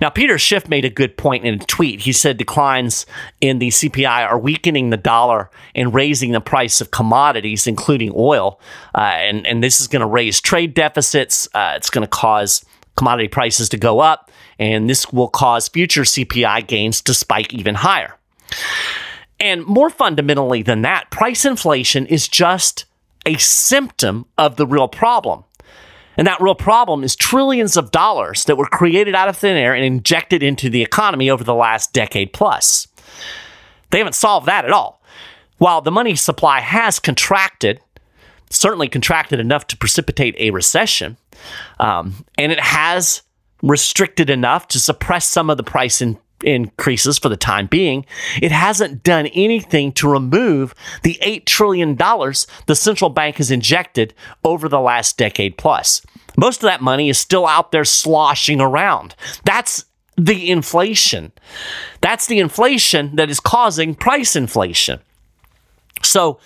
Now, 0.00 0.08
Peter 0.08 0.38
Schiff 0.38 0.68
made 0.68 0.84
a 0.84 0.90
good 0.90 1.18
point 1.18 1.44
in 1.44 1.54
a 1.54 1.58
tweet. 1.58 2.00
He 2.00 2.12
said 2.12 2.38
declines 2.38 3.04
in 3.40 3.58
the 3.58 3.68
CPI 3.68 4.26
are 4.26 4.38
weakening 4.38 4.90
the 4.90 4.96
dollar 4.96 5.50
and 5.74 5.92
raising 5.92 6.32
the 6.32 6.40
price 6.40 6.80
of 6.80 6.90
commodities, 6.90 7.66
including 7.66 8.12
oil. 8.14 8.60
Uh, 8.94 9.00
and, 9.00 9.46
and 9.46 9.62
this 9.62 9.80
is 9.80 9.88
going 9.88 10.00
to 10.00 10.06
raise 10.06 10.40
trade 10.40 10.72
deficits. 10.72 11.48
Uh, 11.52 11.74
it's 11.76 11.90
going 11.90 12.06
to 12.06 12.08
cause 12.08 12.64
commodity 12.96 13.28
prices 13.28 13.68
to 13.70 13.76
go 13.76 14.00
up, 14.00 14.30
and 14.58 14.88
this 14.88 15.12
will 15.12 15.28
cause 15.28 15.68
future 15.68 16.02
CPI 16.02 16.66
gains 16.66 17.00
to 17.02 17.14
spike 17.14 17.52
even 17.52 17.74
higher. 17.76 18.16
And 19.40 19.64
more 19.64 19.90
fundamentally 19.90 20.62
than 20.62 20.82
that, 20.82 21.10
price 21.10 21.44
inflation 21.44 22.06
is 22.06 22.28
just 22.28 22.84
a 23.26 23.36
symptom 23.36 24.26
of 24.38 24.56
the 24.56 24.66
real 24.66 24.88
problem. 24.88 25.44
And 26.16 26.26
that 26.26 26.40
real 26.40 26.54
problem 26.54 27.02
is 27.02 27.16
trillions 27.16 27.76
of 27.76 27.90
dollars 27.90 28.44
that 28.44 28.56
were 28.56 28.66
created 28.66 29.14
out 29.14 29.28
of 29.28 29.36
thin 29.36 29.56
air 29.56 29.74
and 29.74 29.84
injected 29.84 30.42
into 30.42 30.70
the 30.70 30.82
economy 30.82 31.28
over 31.28 31.42
the 31.42 31.54
last 31.54 31.92
decade 31.92 32.32
plus. 32.32 32.86
They 33.90 33.98
haven't 33.98 34.14
solved 34.14 34.46
that 34.46 34.64
at 34.64 34.70
all. 34.70 35.02
While 35.58 35.80
the 35.80 35.90
money 35.90 36.14
supply 36.14 36.60
has 36.60 37.00
contracted, 37.00 37.80
certainly 38.50 38.88
contracted 38.88 39.40
enough 39.40 39.66
to 39.68 39.76
precipitate 39.76 40.36
a 40.38 40.50
recession, 40.50 41.16
um, 41.80 42.24
and 42.38 42.52
it 42.52 42.60
has 42.60 43.22
restricted 43.64 44.28
enough 44.28 44.68
to 44.68 44.78
suppress 44.78 45.26
some 45.26 45.48
of 45.48 45.56
the 45.56 45.62
price 45.62 46.02
in, 46.02 46.18
increases 46.42 47.18
for 47.18 47.28
the 47.28 47.36
time 47.36 47.66
being, 47.66 48.04
it 48.40 48.52
hasn't 48.52 49.02
done 49.02 49.26
anything 49.28 49.90
to 49.92 50.08
remove 50.08 50.74
the 51.02 51.18
$8 51.22 51.46
trillion 51.46 51.96
the 51.96 52.74
central 52.74 53.10
bank 53.10 53.36
has 53.36 53.50
injected 53.50 54.14
over 54.44 54.68
the 54.68 54.80
last 54.80 55.16
decade 55.16 55.56
plus. 55.56 56.02
Most 56.36 56.58
of 56.58 56.68
that 56.68 56.82
money 56.82 57.08
is 57.08 57.18
still 57.18 57.46
out 57.46 57.72
there 57.72 57.84
sloshing 57.84 58.60
around. 58.60 59.14
That's 59.44 59.86
the 60.16 60.50
inflation. 60.50 61.32
That's 62.00 62.26
the 62.26 62.40
inflation 62.40 63.16
that 63.16 63.30
is 63.30 63.40
causing 63.40 63.94
price 63.94 64.36
inflation. 64.36 65.00
So, 66.04 66.38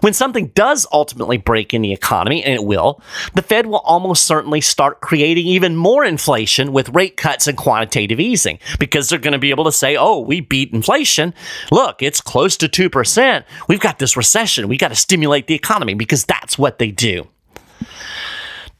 when 0.00 0.12
something 0.12 0.48
does 0.48 0.86
ultimately 0.92 1.38
break 1.38 1.72
in 1.72 1.82
the 1.82 1.92
economy, 1.92 2.44
and 2.44 2.54
it 2.54 2.64
will, 2.64 3.00
the 3.34 3.42
Fed 3.42 3.66
will 3.66 3.78
almost 3.78 4.24
certainly 4.26 4.60
start 4.60 5.00
creating 5.00 5.46
even 5.46 5.76
more 5.76 6.04
inflation 6.04 6.72
with 6.72 6.90
rate 6.90 7.16
cuts 7.16 7.46
and 7.46 7.56
quantitative 7.56 8.20
easing 8.20 8.58
because 8.78 9.08
they're 9.08 9.18
going 9.18 9.32
to 9.32 9.38
be 9.38 9.50
able 9.50 9.64
to 9.64 9.72
say, 9.72 9.96
oh, 9.96 10.20
we 10.20 10.40
beat 10.40 10.72
inflation. 10.72 11.34
Look, 11.70 12.02
it's 12.02 12.20
close 12.20 12.56
to 12.58 12.68
2%. 12.68 13.44
We've 13.68 13.80
got 13.80 13.98
this 13.98 14.16
recession. 14.16 14.68
We've 14.68 14.78
got 14.78 14.88
to 14.88 14.96
stimulate 14.96 15.46
the 15.46 15.54
economy 15.54 15.94
because 15.94 16.24
that's 16.24 16.58
what 16.58 16.78
they 16.78 16.90
do. 16.90 17.26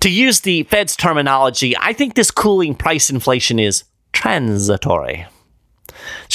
To 0.01 0.11
use 0.11 0.41
the 0.41 0.65
Fed's 0.65 0.95
terminology, 0.95 1.75
I 1.77 1.93
think 1.93 2.15
this 2.15 2.31
cooling 2.31 2.75
price 2.75 3.09
inflation 3.09 3.59
is 3.59 3.85
transitory. 4.13 5.27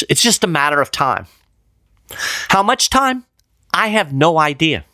It's 0.09 0.23
just 0.23 0.43
a 0.43 0.47
matter 0.47 0.81
of 0.81 0.91
time. 0.91 1.27
How 2.49 2.63
much 2.63 2.89
time? 2.89 3.25
I 3.73 3.89
have 3.89 4.13
no 4.13 4.37
idea. 4.37 4.85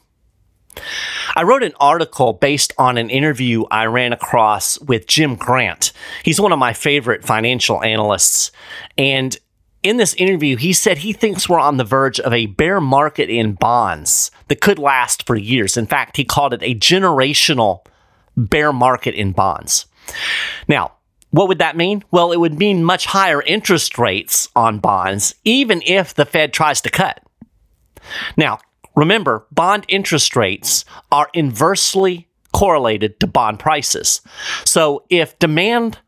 I 1.35 1.43
wrote 1.43 1.63
an 1.63 1.73
article 1.79 2.33
based 2.33 2.73
on 2.77 2.97
an 2.97 3.09
interview 3.09 3.63
I 3.69 3.85
ran 3.85 4.13
across 4.13 4.79
with 4.81 5.07
Jim 5.07 5.35
Grant. 5.35 5.91
He's 6.23 6.41
one 6.41 6.51
of 6.51 6.59
my 6.59 6.73
favorite 6.73 7.25
financial 7.25 7.83
analysts. 7.83 8.51
And 8.97 9.37
in 9.83 9.97
this 9.97 10.13
interview, 10.15 10.57
he 10.57 10.73
said 10.73 10.99
he 10.99 11.13
thinks 11.13 11.47
we're 11.47 11.59
on 11.59 11.77
the 11.77 11.83
verge 11.83 12.19
of 12.19 12.33
a 12.33 12.47
bear 12.47 12.81
market 12.81 13.29
in 13.29 13.53
bonds 13.53 14.31
that 14.47 14.61
could 14.61 14.79
last 14.79 15.25
for 15.25 15.35
years. 15.35 15.77
In 15.77 15.85
fact, 15.85 16.17
he 16.17 16.25
called 16.25 16.53
it 16.53 16.63
a 16.63 16.75
generational 16.75 17.85
bear 18.35 18.73
market 18.73 19.15
in 19.15 19.31
bonds. 19.31 19.85
Now, 20.67 20.93
what 21.31 21.47
would 21.47 21.59
that 21.59 21.77
mean? 21.77 22.03
Well, 22.11 22.31
it 22.31 22.39
would 22.39 22.57
mean 22.57 22.83
much 22.83 23.05
higher 23.05 23.41
interest 23.41 23.97
rates 23.97 24.47
on 24.55 24.79
bonds, 24.79 25.35
even 25.43 25.81
if 25.85 26.13
the 26.13 26.25
Fed 26.25 26.53
tries 26.53 26.81
to 26.81 26.89
cut. 26.89 27.21
Now, 28.37 28.59
remember, 28.97 29.45
bond 29.51 29.85
interest 29.87 30.35
rates 30.35 30.83
are 31.11 31.29
inversely 31.33 32.27
correlated 32.51 33.19
to 33.19 33.27
bond 33.27 33.59
prices. 33.59 34.21
So 34.65 35.05
if 35.09 35.37
demand 35.39 35.99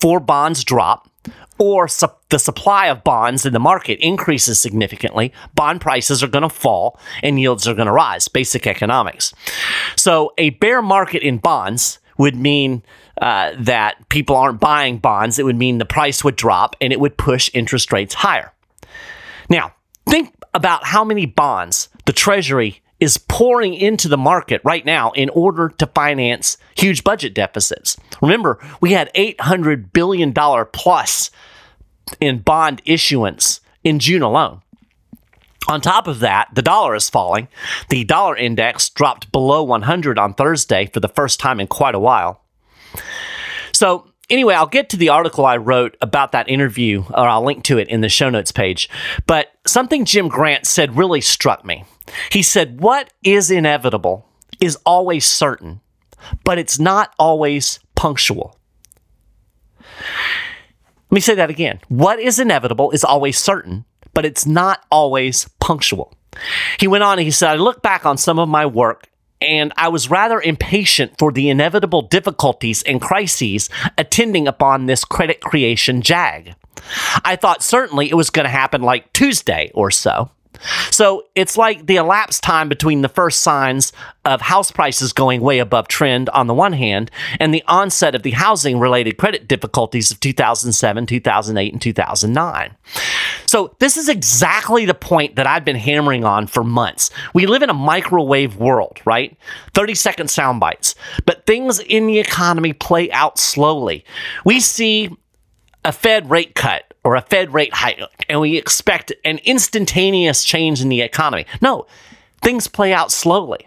for 0.00 0.20
bonds 0.20 0.62
drop 0.62 1.10
or 1.58 1.88
su- 1.88 2.06
the 2.28 2.38
supply 2.38 2.86
of 2.86 3.02
bonds 3.02 3.46
in 3.46 3.52
the 3.52 3.58
market 3.58 3.98
increases 4.00 4.60
significantly, 4.60 5.32
bond 5.54 5.80
prices 5.80 6.22
are 6.22 6.28
going 6.28 6.42
to 6.42 6.48
fall 6.48 7.00
and 7.22 7.40
yields 7.40 7.66
are 7.66 7.74
going 7.74 7.86
to 7.86 7.92
rise. 7.92 8.28
Basic 8.28 8.66
economics. 8.66 9.34
So 9.96 10.32
a 10.36 10.50
bear 10.50 10.82
market 10.82 11.22
in 11.22 11.38
bonds 11.38 11.98
would 12.18 12.36
mean 12.36 12.82
uh, 13.22 13.52
that 13.58 14.08
people 14.10 14.36
aren't 14.36 14.60
buying 14.60 14.98
bonds. 14.98 15.38
It 15.38 15.44
would 15.44 15.56
mean 15.56 15.78
the 15.78 15.86
price 15.86 16.22
would 16.22 16.36
drop 16.36 16.76
and 16.80 16.92
it 16.92 17.00
would 17.00 17.16
push 17.16 17.50
interest 17.54 17.92
rates 17.92 18.14
higher. 18.14 18.52
Now, 19.48 19.72
think 20.08 20.34
about 20.54 20.84
how 20.84 21.04
many 21.04 21.26
bonds 21.26 21.88
the 22.08 22.14
Treasury 22.14 22.80
is 23.00 23.18
pouring 23.18 23.74
into 23.74 24.08
the 24.08 24.16
market 24.16 24.62
right 24.64 24.86
now 24.86 25.10
in 25.10 25.28
order 25.28 25.68
to 25.68 25.86
finance 25.88 26.56
huge 26.74 27.04
budget 27.04 27.34
deficits. 27.34 27.98
Remember, 28.22 28.58
we 28.80 28.92
had 28.92 29.12
$800 29.12 29.92
billion 29.92 30.32
plus 30.32 31.30
in 32.18 32.38
bond 32.38 32.80
issuance 32.86 33.60
in 33.84 33.98
June 33.98 34.22
alone. 34.22 34.62
On 35.68 35.82
top 35.82 36.06
of 36.06 36.20
that, 36.20 36.48
the 36.54 36.62
dollar 36.62 36.94
is 36.94 37.10
falling. 37.10 37.48
The 37.90 38.04
dollar 38.04 38.38
index 38.38 38.88
dropped 38.88 39.30
below 39.30 39.62
100 39.62 40.18
on 40.18 40.32
Thursday 40.32 40.86
for 40.86 41.00
the 41.00 41.08
first 41.08 41.38
time 41.38 41.60
in 41.60 41.66
quite 41.66 41.94
a 41.94 42.00
while. 42.00 42.42
So, 43.72 44.10
anyway, 44.30 44.54
I'll 44.54 44.66
get 44.66 44.90
to 44.90 44.96
the 44.96 45.08
article 45.08 45.44
I 45.46 45.56
wrote 45.56 45.96
about 46.00 46.32
that 46.32 46.48
interview, 46.48 47.04
or 47.10 47.28
I'll 47.28 47.44
link 47.44 47.64
to 47.64 47.78
it 47.78 47.88
in 47.88 48.00
the 48.00 48.08
show 48.08 48.30
notes 48.30 48.52
page. 48.52 48.88
But 49.26 49.52
something 49.66 50.04
Jim 50.04 50.28
Grant 50.28 50.66
said 50.66 50.96
really 50.96 51.20
struck 51.20 51.64
me. 51.64 51.84
He 52.30 52.42
said, 52.42 52.80
What 52.80 53.12
is 53.22 53.50
inevitable 53.50 54.26
is 54.60 54.76
always 54.86 55.26
certain, 55.26 55.80
but 56.44 56.58
it's 56.58 56.78
not 56.78 57.14
always 57.18 57.80
punctual. 57.94 58.56
Let 61.10 61.14
me 61.14 61.20
say 61.20 61.34
that 61.34 61.50
again. 61.50 61.80
What 61.88 62.20
is 62.20 62.38
inevitable 62.38 62.90
is 62.90 63.04
always 63.04 63.38
certain, 63.38 63.84
but 64.14 64.24
it's 64.24 64.46
not 64.46 64.84
always 64.90 65.48
punctual. 65.60 66.12
He 66.78 66.86
went 66.86 67.02
on 67.02 67.18
and 67.18 67.24
he 67.24 67.30
said, 67.30 67.50
I 67.50 67.54
look 67.54 67.82
back 67.82 68.04
on 68.04 68.18
some 68.18 68.38
of 68.38 68.48
my 68.48 68.66
work 68.66 69.08
and 69.40 69.72
I 69.76 69.88
was 69.88 70.10
rather 70.10 70.40
impatient 70.40 71.18
for 71.18 71.32
the 71.32 71.48
inevitable 71.48 72.02
difficulties 72.02 72.82
and 72.82 73.00
crises 73.00 73.68
attending 73.96 74.48
upon 74.48 74.86
this 74.86 75.04
credit 75.04 75.40
creation 75.40 76.02
jag. 76.02 76.54
I 77.24 77.36
thought 77.36 77.62
certainly 77.62 78.08
it 78.08 78.14
was 78.14 78.30
going 78.30 78.44
to 78.44 78.50
happen 78.50 78.82
like 78.82 79.12
Tuesday 79.12 79.70
or 79.74 79.90
so. 79.90 80.30
So 80.90 81.24
it's 81.34 81.56
like 81.56 81.86
the 81.86 81.96
elapsed 81.96 82.42
time 82.42 82.68
between 82.68 83.02
the 83.02 83.08
first 83.08 83.40
signs 83.40 83.92
of 84.24 84.40
house 84.42 84.70
prices 84.70 85.12
going 85.12 85.40
way 85.40 85.58
above 85.58 85.88
trend 85.88 86.28
on 86.30 86.46
the 86.46 86.54
one 86.54 86.72
hand 86.72 87.10
and 87.40 87.52
the 87.52 87.64
onset 87.66 88.14
of 88.14 88.22
the 88.22 88.32
housing 88.32 88.78
related 88.78 89.16
credit 89.16 89.48
difficulties 89.48 90.10
of 90.10 90.20
2007, 90.20 91.06
2008, 91.06 91.72
and 91.72 91.82
2009. 91.82 92.76
So 93.46 93.74
this 93.78 93.96
is 93.96 94.08
exactly 94.08 94.84
the 94.84 94.94
point 94.94 95.36
that 95.36 95.46
I've 95.46 95.64
been 95.64 95.76
hammering 95.76 96.24
on 96.24 96.46
for 96.46 96.62
months. 96.62 97.10
We 97.32 97.46
live 97.46 97.62
in 97.62 97.70
a 97.70 97.74
microwave 97.74 98.56
world, 98.56 99.00
right? 99.04 99.36
30 99.74 99.94
second 99.94 100.30
sound 100.30 100.60
bites, 100.60 100.94
but 101.24 101.46
things 101.46 101.80
in 101.80 102.06
the 102.06 102.18
economy 102.18 102.72
play 102.72 103.10
out 103.10 103.38
slowly. 103.38 104.04
We 104.44 104.60
see 104.60 105.10
a 105.84 105.92
Fed 105.92 106.30
rate 106.30 106.54
cut 106.54 106.87
or 107.04 107.16
a 107.16 107.22
Fed 107.22 107.52
rate 107.52 107.74
hike, 107.74 108.00
and 108.28 108.40
we 108.40 108.56
expect 108.56 109.12
an 109.24 109.38
instantaneous 109.44 110.44
change 110.44 110.80
in 110.80 110.88
the 110.88 111.00
economy. 111.00 111.46
No, 111.60 111.86
things 112.42 112.68
play 112.68 112.92
out 112.92 113.12
slowly. 113.12 113.66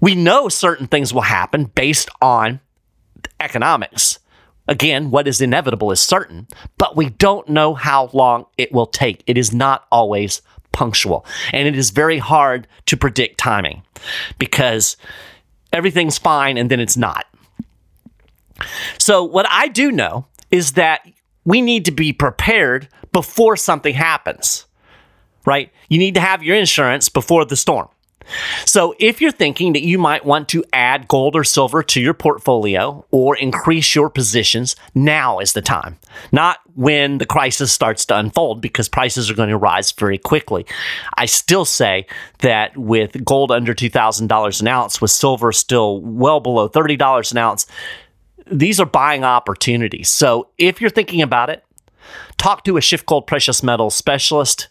We 0.00 0.14
know 0.14 0.48
certain 0.48 0.86
things 0.86 1.12
will 1.12 1.22
happen 1.22 1.64
based 1.64 2.08
on 2.20 2.60
economics. 3.40 4.18
Again, 4.68 5.10
what 5.10 5.28
is 5.28 5.40
inevitable 5.40 5.92
is 5.92 6.00
certain, 6.00 6.48
but 6.76 6.96
we 6.96 7.10
don't 7.10 7.48
know 7.48 7.74
how 7.74 8.10
long 8.12 8.46
it 8.58 8.72
will 8.72 8.86
take. 8.86 9.22
It 9.26 9.38
is 9.38 9.52
not 9.52 9.86
always 9.92 10.42
punctual, 10.72 11.24
and 11.52 11.68
it 11.68 11.76
is 11.76 11.90
very 11.90 12.18
hard 12.18 12.66
to 12.86 12.96
predict 12.96 13.38
timing 13.38 13.82
because 14.38 14.96
everything's 15.72 16.18
fine 16.18 16.58
and 16.58 16.70
then 16.70 16.80
it's 16.80 16.96
not. 16.96 17.26
So, 18.98 19.22
what 19.22 19.46
I 19.48 19.68
do 19.68 19.92
know 19.92 20.26
is 20.50 20.72
that 20.72 21.06
we 21.46 21.62
need 21.62 21.86
to 21.86 21.92
be 21.92 22.12
prepared 22.12 22.88
before 23.12 23.56
something 23.56 23.94
happens, 23.94 24.66
right? 25.46 25.72
You 25.88 25.96
need 25.96 26.14
to 26.14 26.20
have 26.20 26.42
your 26.42 26.56
insurance 26.56 27.08
before 27.08 27.46
the 27.46 27.56
storm. 27.56 27.88
So, 28.64 28.94
if 28.98 29.20
you're 29.20 29.30
thinking 29.30 29.72
that 29.74 29.84
you 29.84 29.98
might 29.98 30.24
want 30.24 30.48
to 30.48 30.64
add 30.72 31.06
gold 31.06 31.36
or 31.36 31.44
silver 31.44 31.84
to 31.84 32.00
your 32.00 32.12
portfolio 32.12 33.06
or 33.12 33.36
increase 33.36 33.94
your 33.94 34.10
positions, 34.10 34.74
now 34.96 35.38
is 35.38 35.52
the 35.52 35.62
time. 35.62 35.96
Not 36.32 36.58
when 36.74 37.18
the 37.18 37.26
crisis 37.26 37.72
starts 37.72 38.04
to 38.06 38.18
unfold 38.18 38.60
because 38.60 38.88
prices 38.88 39.30
are 39.30 39.34
going 39.34 39.50
to 39.50 39.56
rise 39.56 39.92
very 39.92 40.18
quickly. 40.18 40.66
I 41.16 41.26
still 41.26 41.64
say 41.64 42.06
that 42.40 42.76
with 42.76 43.24
gold 43.24 43.52
under 43.52 43.74
$2,000 43.74 44.60
an 44.60 44.68
ounce, 44.68 45.00
with 45.00 45.10
silver 45.12 45.52
still 45.52 46.00
well 46.00 46.40
below 46.40 46.68
$30 46.68 47.30
an 47.30 47.38
ounce, 47.38 47.66
these 48.50 48.80
are 48.80 48.86
buying 48.86 49.24
opportunities. 49.24 50.08
So 50.08 50.48
if 50.58 50.80
you're 50.80 50.90
thinking 50.90 51.22
about 51.22 51.50
it, 51.50 51.64
talk 52.36 52.64
to 52.64 52.76
a 52.76 52.80
SchiffGold 52.80 53.26
Precious 53.26 53.62
Metals 53.62 53.94
specialist. 53.94 54.68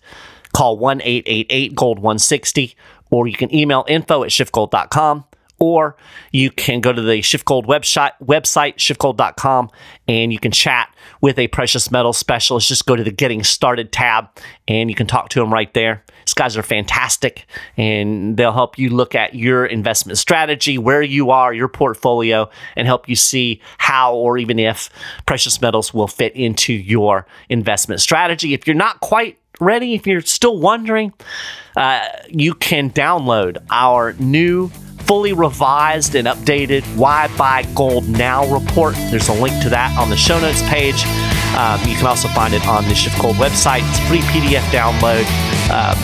Call 0.53 0.77
1 0.77 1.01
888 1.01 1.75
Gold 1.75 1.99
160, 1.99 2.77
or 3.11 3.27
you 3.27 3.35
can 3.35 3.53
email 3.53 3.83
info 3.89 4.23
at 4.23 4.29
schiffgold.com, 4.29 5.25
or 5.59 5.97
you 6.31 6.49
can 6.49 6.79
go 6.79 6.93
to 6.93 7.01
the 7.01 7.19
SchiffGold 7.19 7.65
website, 7.65 8.11
website 8.23 8.75
schiffgold.com, 8.75 9.69
and 10.07 10.31
you 10.31 10.39
can 10.39 10.53
chat 10.53 10.94
with 11.25 11.39
a 11.39 11.47
precious 11.47 11.89
metal 11.89 12.13
specialist. 12.13 12.67
Just 12.67 12.85
go 12.85 12.95
to 12.95 13.03
the 13.03 13.09
Getting 13.09 13.43
Started 13.43 13.91
tab, 13.91 14.29
and 14.67 14.91
you 14.91 14.95
can 14.95 15.07
talk 15.07 15.29
to 15.29 15.39
them 15.39 15.51
right 15.51 15.73
there. 15.73 16.03
These 16.23 16.35
guys 16.35 16.55
are 16.55 16.61
fantastic, 16.61 17.47
and 17.77 18.37
they'll 18.37 18.51
help 18.51 18.77
you 18.77 18.91
look 18.91 19.15
at 19.15 19.33
your 19.33 19.65
investment 19.65 20.19
strategy, 20.19 20.77
where 20.77 21.01
you 21.01 21.31
are, 21.31 21.51
your 21.51 21.67
portfolio, 21.67 22.47
and 22.75 22.85
help 22.85 23.09
you 23.09 23.15
see 23.15 23.59
how 23.79 24.13
or 24.13 24.37
even 24.37 24.59
if 24.59 24.91
precious 25.25 25.59
metals 25.59 25.95
will 25.95 26.07
fit 26.07 26.35
into 26.35 26.73
your 26.73 27.25
investment 27.49 28.01
strategy. 28.01 28.53
If 28.53 28.67
you're 28.67 28.75
not 28.75 28.99
quite 28.99 29.39
ready, 29.59 29.95
if 29.95 30.05
you're 30.05 30.21
still 30.21 30.59
wondering, 30.59 31.11
uh, 31.75 32.07
you 32.29 32.53
can 32.53 32.91
download 32.91 33.65
our 33.71 34.13
new 34.19 34.69
fully 35.05 35.33
revised 35.33 36.15
and 36.15 36.27
updated 36.27 36.83
Why 36.95 37.27
Buy 37.37 37.63
Gold 37.75 38.07
Now 38.09 38.45
report. 38.51 38.95
There's 39.11 39.29
a 39.29 39.33
link 39.33 39.61
to 39.63 39.69
that 39.69 39.97
on 39.97 40.09
the 40.09 40.17
show 40.17 40.39
notes 40.39 40.61
page. 40.63 41.05
Um, 41.55 41.79
you 41.87 41.95
can 41.95 42.07
also 42.07 42.27
find 42.29 42.53
it 42.53 42.65
on 42.67 42.83
the 42.85 42.93
SchiffGold 42.93 43.35
website. 43.35 43.87
It's 43.89 43.99
free 44.09 44.19
PDF 44.33 44.65
download, 44.71 45.25
uh, 45.69 45.95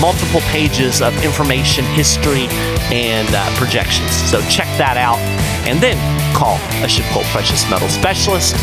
multiple 0.00 0.40
pages 0.52 1.02
of 1.02 1.12
information, 1.24 1.84
history, 1.96 2.46
and 2.92 3.28
uh, 3.32 3.50
projections. 3.56 4.12
So 4.12 4.40
check 4.42 4.68
that 4.78 4.96
out 4.96 5.18
and 5.66 5.80
then 5.80 5.96
call 6.34 6.56
a 6.84 6.86
SchiffGold 6.86 7.24
Precious 7.32 7.68
Metal 7.68 7.88
Specialist. 7.88 8.54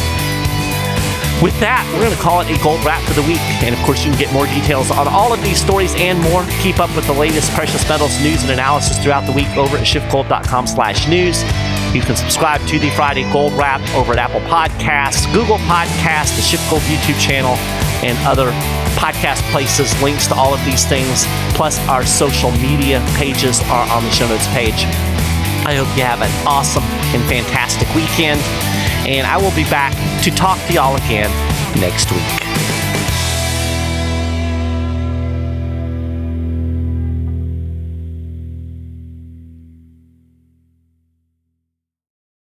With 1.37 1.53
that, 1.61 1.85
we're 1.93 2.01
going 2.01 2.17
to 2.17 2.17
call 2.17 2.41
it 2.41 2.49
a 2.49 2.57
gold 2.65 2.81
wrap 2.81 2.97
for 3.05 3.13
the 3.13 3.21
week. 3.21 3.37
And 3.61 3.77
of 3.77 3.81
course, 3.85 4.01
you 4.01 4.09
can 4.09 4.17
get 4.17 4.33
more 4.33 4.49
details 4.49 4.89
on 4.89 5.07
all 5.07 5.29
of 5.29 5.37
these 5.45 5.61
stories 5.61 5.93
and 5.93 6.17
more. 6.17 6.41
Keep 6.65 6.79
up 6.81 6.89
with 6.97 7.05
the 7.05 7.13
latest 7.13 7.53
precious 7.53 7.87
metals 7.87 8.17
news 8.25 8.41
and 8.41 8.49
analysis 8.49 8.97
throughout 8.97 9.29
the 9.29 9.31
week 9.31 9.49
over 9.53 9.77
at 9.77 9.85
schiffgold.com 9.85 10.65
slash 10.65 11.07
news. 11.07 11.45
You 11.93 12.01
can 12.01 12.15
subscribe 12.15 12.65
to 12.73 12.79
the 12.79 12.89
Friday 12.97 13.21
Gold 13.31 13.53
Wrap 13.53 13.85
over 13.93 14.13
at 14.13 14.19
Apple 14.19 14.41
Podcasts, 14.49 15.29
Google 15.31 15.61
Podcasts, 15.69 16.33
the 16.33 16.41
SchiffGold 16.41 16.81
YouTube 16.89 17.21
channel, 17.21 17.53
and 18.01 18.17
other 18.25 18.49
podcast 18.97 19.45
places. 19.53 19.93
Links 20.01 20.25
to 20.27 20.33
all 20.33 20.55
of 20.55 20.65
these 20.65 20.85
things, 20.85 21.29
plus 21.53 21.77
our 21.87 22.03
social 22.03 22.49
media 22.57 22.97
pages 23.13 23.61
are 23.69 23.85
on 23.93 24.03
the 24.03 24.09
show 24.09 24.27
notes 24.27 24.47
page. 24.57 24.89
I 25.69 25.75
hope 25.77 25.87
you 25.95 26.01
have 26.01 26.21
an 26.23 26.47
awesome 26.47 26.83
and 27.13 27.21
fantastic 27.29 27.87
weekend 27.93 28.41
and 29.07 29.25
I 29.25 29.37
will 29.37 29.55
be 29.55 29.63
back 29.63 29.93
to 30.23 30.31
talk 30.31 30.59
to 30.67 30.73
y'all 30.73 30.95
again 30.97 31.31
next 31.79 32.11
week. 32.11 32.66